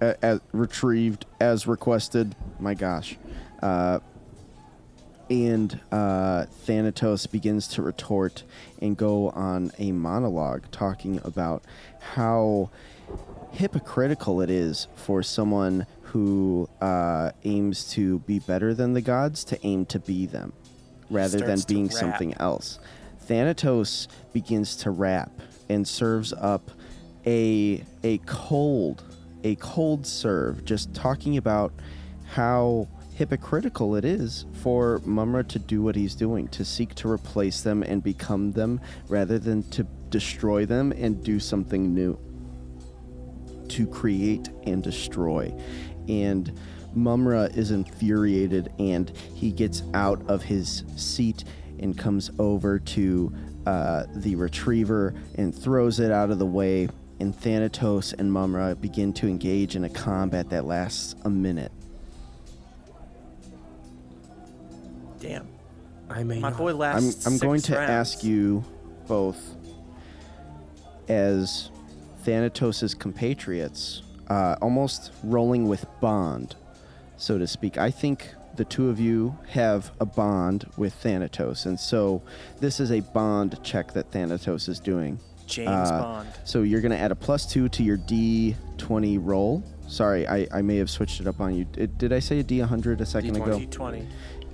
[0.00, 2.34] As retrieved as requested.
[2.58, 3.16] My gosh.
[3.62, 4.00] Uh,
[5.30, 8.42] and uh, Thanatos begins to retort
[8.80, 11.62] and go on a monologue talking about
[12.00, 12.70] how
[13.52, 19.66] hypocritical it is for someone who uh, aims to be better than the gods to
[19.66, 20.52] aim to be them
[21.08, 22.78] rather than being something else.
[23.20, 25.30] Thanatos begins to rap
[25.68, 26.70] and serves up
[27.26, 29.04] a a cold
[29.44, 31.72] a cold serve just talking about
[32.32, 37.60] how hypocritical it is for Mumra to do what he's doing, to seek to replace
[37.60, 42.18] them and become them rather than to destroy them and do something new.
[43.68, 45.54] To create and destroy.
[46.08, 46.58] And
[46.96, 51.44] Mumra is infuriated and he gets out of his seat
[51.78, 53.32] and comes over to
[53.66, 56.88] uh, the retriever and throws it out of the way.
[57.22, 61.70] And Thanatos and Mumra begin to engage in a combat that lasts a minute.
[65.20, 65.46] Damn.
[66.10, 66.58] I may My not.
[66.58, 67.24] boy I'm lasts.
[67.24, 67.90] I'm going six to rounds.
[67.90, 68.64] ask you
[69.06, 69.54] both
[71.06, 71.70] as
[72.24, 76.56] Thanatos' compatriots, uh, almost rolling with bond,
[77.18, 77.78] so to speak.
[77.78, 82.20] I think the two of you have a bond with Thanatos, and so
[82.58, 85.20] this is a bond check that Thanatos is doing.
[85.52, 86.28] James Uh, Bond.
[86.44, 89.62] So you're going to add a plus two to your D20 roll.
[89.86, 91.64] Sorry, I, I may have switched it up on you.
[91.66, 93.42] Did, did I say a D100 a second D20.
[93.42, 93.58] ago?
[93.58, 94.06] D20.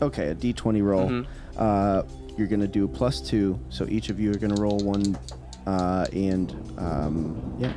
[0.02, 1.08] Okay, a D20 roll.
[1.08, 1.26] Mhm.
[1.56, 2.02] Uh,
[2.36, 4.78] you're going to do a plus two, so each of you are going to roll
[4.78, 5.18] one,
[5.66, 7.72] uh, and um, yeah.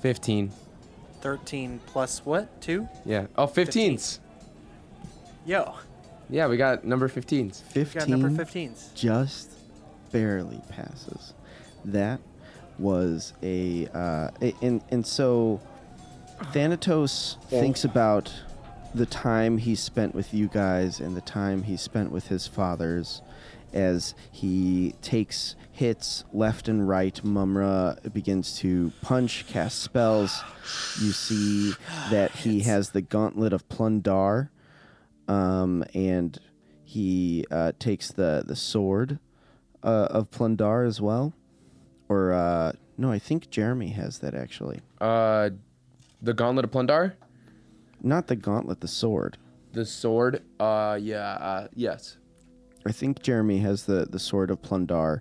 [0.00, 0.50] 15.
[1.20, 2.60] 13 plus what?
[2.62, 2.88] Two?
[3.04, 3.26] Yeah.
[3.36, 4.18] Oh, 15s.
[5.44, 5.74] Yo,
[6.30, 7.62] Yeah, we got number 15s.
[7.74, 8.94] we 15 got number 15s.
[8.94, 9.50] just
[10.12, 11.34] barely passes.
[11.84, 12.20] That
[12.78, 15.60] was a, uh, a- and and so
[16.52, 18.32] Thanatos thinks about
[18.94, 23.22] the time he spent with you guys and the time he spent with his fathers
[23.72, 27.20] as he takes hits left and right.
[27.24, 30.42] Mumra begins to punch, cast spells.
[31.00, 31.72] You see
[32.10, 34.48] that he has the gauntlet of Plundar,
[35.28, 36.36] um, and
[36.82, 39.20] he uh, takes the, the sword
[39.82, 41.32] uh, of Plundar as well.
[42.08, 44.80] Or, uh, no, I think Jeremy has that actually.
[45.00, 45.50] Uh,
[46.22, 47.14] the Gauntlet of Plundar?
[48.02, 49.36] Not the gauntlet, the sword.
[49.72, 50.42] The sword?
[50.58, 52.16] Uh, yeah, uh, yes.
[52.86, 55.20] I think Jeremy has the the sword of Plundar,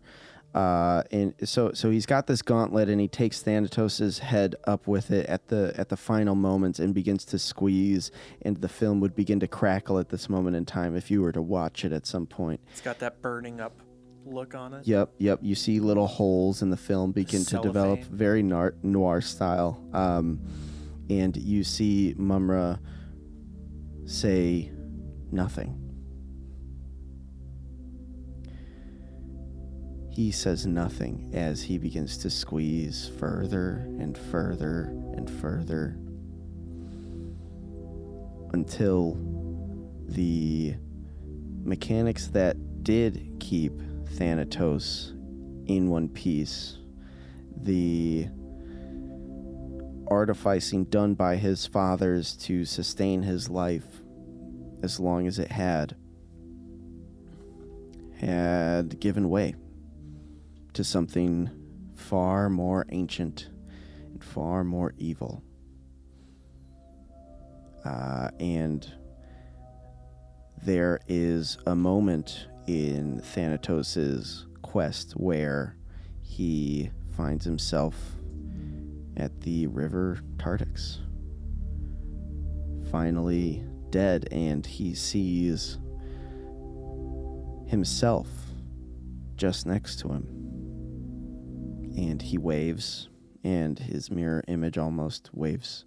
[0.56, 5.12] uh, and so so he's got this gauntlet, and he takes Thanatos' head up with
[5.12, 8.12] it at the at the final moments, and begins to squeeze,
[8.42, 11.34] and the film would begin to crackle at this moment in time if you were
[11.34, 12.62] to watch it at some point.
[12.72, 13.74] It's got that burning up
[14.26, 14.88] look on it.
[14.88, 15.40] Yep, yep.
[15.42, 18.18] You see little holes in the film begin to develop, Cellophane.
[18.18, 20.40] very nar- noir style, um,
[21.10, 22.80] and you see Mumra
[24.06, 24.72] say
[25.32, 25.86] nothing.
[30.12, 35.96] He says nothing as he begins to squeeze further and further and further
[38.52, 39.18] until
[40.08, 40.76] the
[41.64, 43.80] mechanics that did keep
[44.12, 45.14] Thanatos
[45.66, 46.78] in one piece,
[47.56, 48.28] the
[50.10, 54.02] artificing done by his fathers to sustain his life
[54.82, 55.96] as long as it had,
[58.20, 59.56] had given way
[60.74, 61.50] to something
[61.96, 63.50] far more ancient
[64.12, 65.44] and far more evil.
[67.86, 68.92] Uh, and
[70.64, 75.76] there is a moment in Thanatos' quest where
[76.22, 77.96] he finds himself
[79.18, 81.00] at the river Tartix.
[82.92, 85.80] Finally dead, and he sees
[87.66, 88.28] himself
[89.36, 90.28] just next to him.
[91.98, 93.10] And he waves,
[93.44, 95.86] and his mirror image almost waves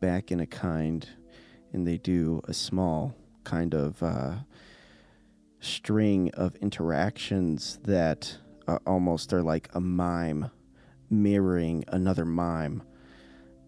[0.00, 1.04] back in a kind,
[1.72, 4.34] and they do a small kind of uh,
[5.62, 8.36] string of interactions that
[8.66, 10.50] uh, almost are like a mime
[11.08, 12.82] mirroring another mime.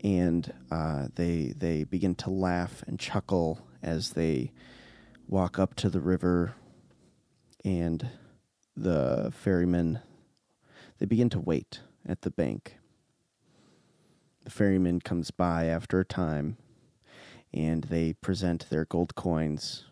[0.02, 4.52] And uh, they they begin to laugh and chuckle as they
[5.28, 6.54] walk up to the river
[7.64, 8.06] and
[8.76, 10.00] the ferrymen
[10.98, 12.76] they begin to wait at the bank.
[14.44, 16.58] The ferryman comes by after a time
[17.52, 19.84] and they present their gold coins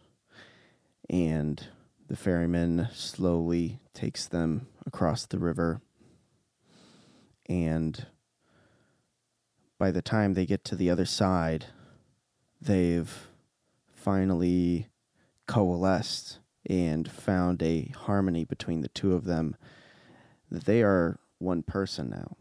[1.08, 1.68] and
[2.12, 5.80] the ferryman slowly takes them across the river.
[7.48, 8.06] And
[9.78, 11.68] by the time they get to the other side
[12.60, 13.28] they've
[13.94, 14.88] finally
[15.46, 19.56] coalesced and found a harmony between the two of them.
[20.50, 22.36] That they are one person now.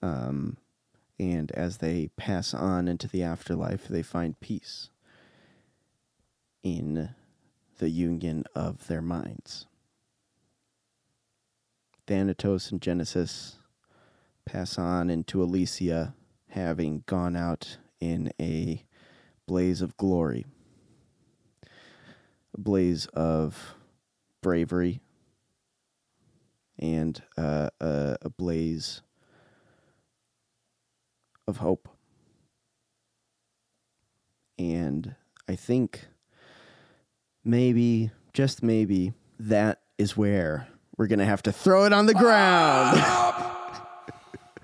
[0.00, 0.58] Um,
[1.18, 4.90] and as they pass on into the afterlife they find peace
[6.62, 7.16] in
[7.78, 9.66] the union of their minds.
[12.06, 13.58] Thanatos and Genesis
[14.44, 16.14] pass on into Elysia,
[16.50, 18.84] having gone out in a
[19.46, 20.44] blaze of glory,
[22.54, 23.74] a blaze of
[24.42, 25.00] bravery,
[26.78, 29.00] and uh, a, a blaze
[31.46, 31.88] of hope.
[34.58, 35.14] And
[35.48, 36.08] I think
[37.44, 42.14] maybe, just maybe, that is where we're going to have to throw it on the
[42.14, 43.00] ground.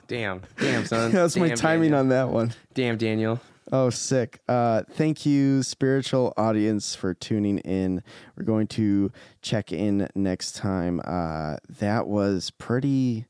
[0.08, 0.42] Damn.
[0.58, 1.12] Damn, son.
[1.12, 2.00] That's my timing Daniel.
[2.00, 2.52] on that one.
[2.74, 3.40] Damn, Daniel.
[3.72, 4.40] Oh, sick.
[4.48, 8.02] Uh, thank you, spiritual audience, for tuning in.
[8.36, 9.12] We're going to
[9.42, 11.00] check in next time.
[11.04, 13.26] Uh, that was pretty,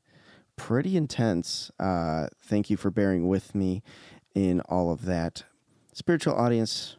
[0.55, 1.69] pretty intense.
[1.79, 3.83] Uh, thank you for bearing with me
[4.33, 5.43] in all of that.
[5.93, 6.95] Spiritual audience,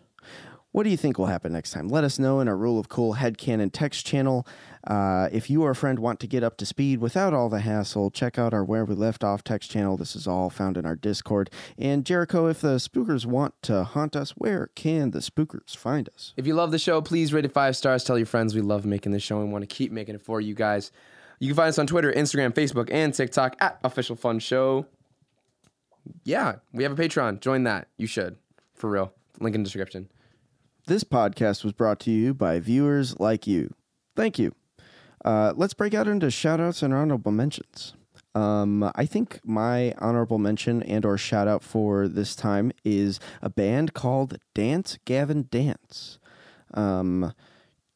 [0.73, 1.89] what do you think will happen next time?
[1.89, 4.47] Let us know in our Rule of Cool headcanon text channel.
[4.87, 7.61] Uh, if you or a friend want to get up to speed without all the
[7.61, 9.99] hassle, check out our Where We Left Off text channel.
[9.99, 11.51] This is all found in our Discord.
[11.77, 16.33] And Jericho, if the spookers want to haunt us, where can the spookers find us?
[16.39, 18.03] If you love the show, please rate it five stars.
[18.03, 20.41] Tell your friends we love making this show and want to keep making it for
[20.41, 20.91] you guys.
[21.39, 24.87] You can find us on Twitter, Instagram, Facebook, and TikTok at Official Fun Show.
[26.25, 27.41] Yeah, we have a Patreon.
[27.41, 27.89] Join that.
[27.99, 28.37] You should.
[28.75, 29.13] For real.
[29.39, 30.09] Link in the description.
[30.87, 33.73] This podcast was brought to you by viewers like you.
[34.17, 34.53] Thank you.
[35.25, 37.95] Uh, let's break out into shout outs and honorable mentions.
[38.35, 43.49] Um, I think my honorable mention and or shout out for this time is a
[43.49, 46.19] band called Dance Gavin Dance.
[46.75, 47.33] Um,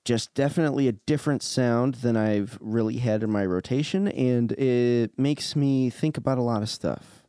[0.04, 5.56] just definitely a different sound than I've really had in my rotation, and it makes
[5.56, 7.24] me think about a lot of stuff.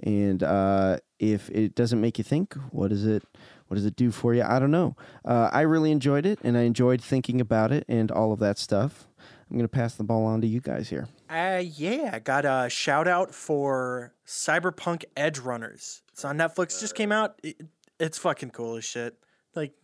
[0.00, 3.22] And uh, if it doesn't make you think, what is it?
[3.70, 4.42] What does it do for you?
[4.42, 4.96] I don't know.
[5.24, 8.58] Uh, I really enjoyed it, and I enjoyed thinking about it and all of that
[8.58, 9.06] stuff.
[9.48, 11.06] I'm gonna pass the ball on to you guys here.
[11.28, 16.02] Uh, yeah, I got a shout out for Cyberpunk Edgerunners.
[16.12, 16.80] It's on Netflix.
[16.80, 17.38] Just came out.
[17.44, 17.60] It,
[18.00, 19.14] it's fucking cool as shit.
[19.54, 19.74] Like,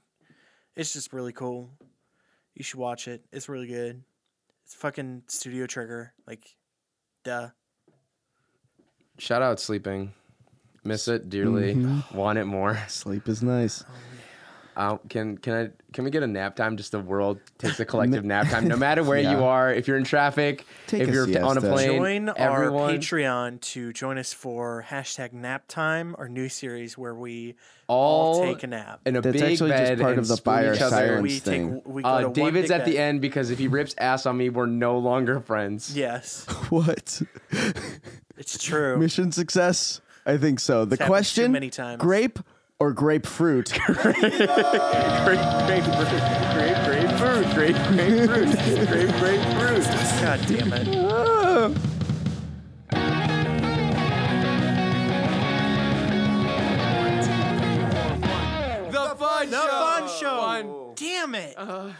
[0.74, 1.70] it's just really cool.
[2.56, 3.22] You should watch it.
[3.32, 4.02] It's really good.
[4.64, 6.12] It's fucking Studio Trigger.
[6.26, 6.56] Like,
[7.22, 7.50] duh.
[9.18, 10.12] Shout out sleeping.
[10.86, 11.74] Miss it dearly.
[12.14, 12.78] Want it more.
[12.88, 13.84] Sleep is nice.
[14.76, 16.76] Uh, can can I can we get a nap time?
[16.76, 19.72] Just the world takes a collective nap time, no matter where you are.
[19.72, 21.72] If you're in traffic, Take if you're on a siesta.
[21.72, 27.14] plane, Join our Patreon to join us for hashtag nap time, our new series where
[27.14, 27.54] we
[27.86, 29.00] all all take a nap.
[29.06, 30.90] in a That's big actually just bed part and of the spoon buyer each other.
[30.96, 31.74] silence we thing.
[31.76, 33.94] take we go Uh, to one David's big at the end because if he rips
[33.96, 35.96] ass on me, we're no longer friends.
[35.96, 37.22] Yes, What?
[38.36, 38.98] it's true.
[38.98, 40.02] Mission success?
[40.26, 40.84] I think so.
[40.84, 42.00] The happened too question: many times.
[42.00, 42.40] grape
[42.80, 43.72] or grapefruit?
[43.86, 44.38] Grape, grape, grape,
[45.24, 45.86] grape,
[46.84, 49.84] grapefruit, grape, grapefruit, grape, grapefruit.
[50.20, 50.86] God damn it.
[58.90, 59.62] The fun show.
[59.62, 60.92] The fun show.
[60.96, 61.54] Damn it.
[61.56, 61.92] Uh,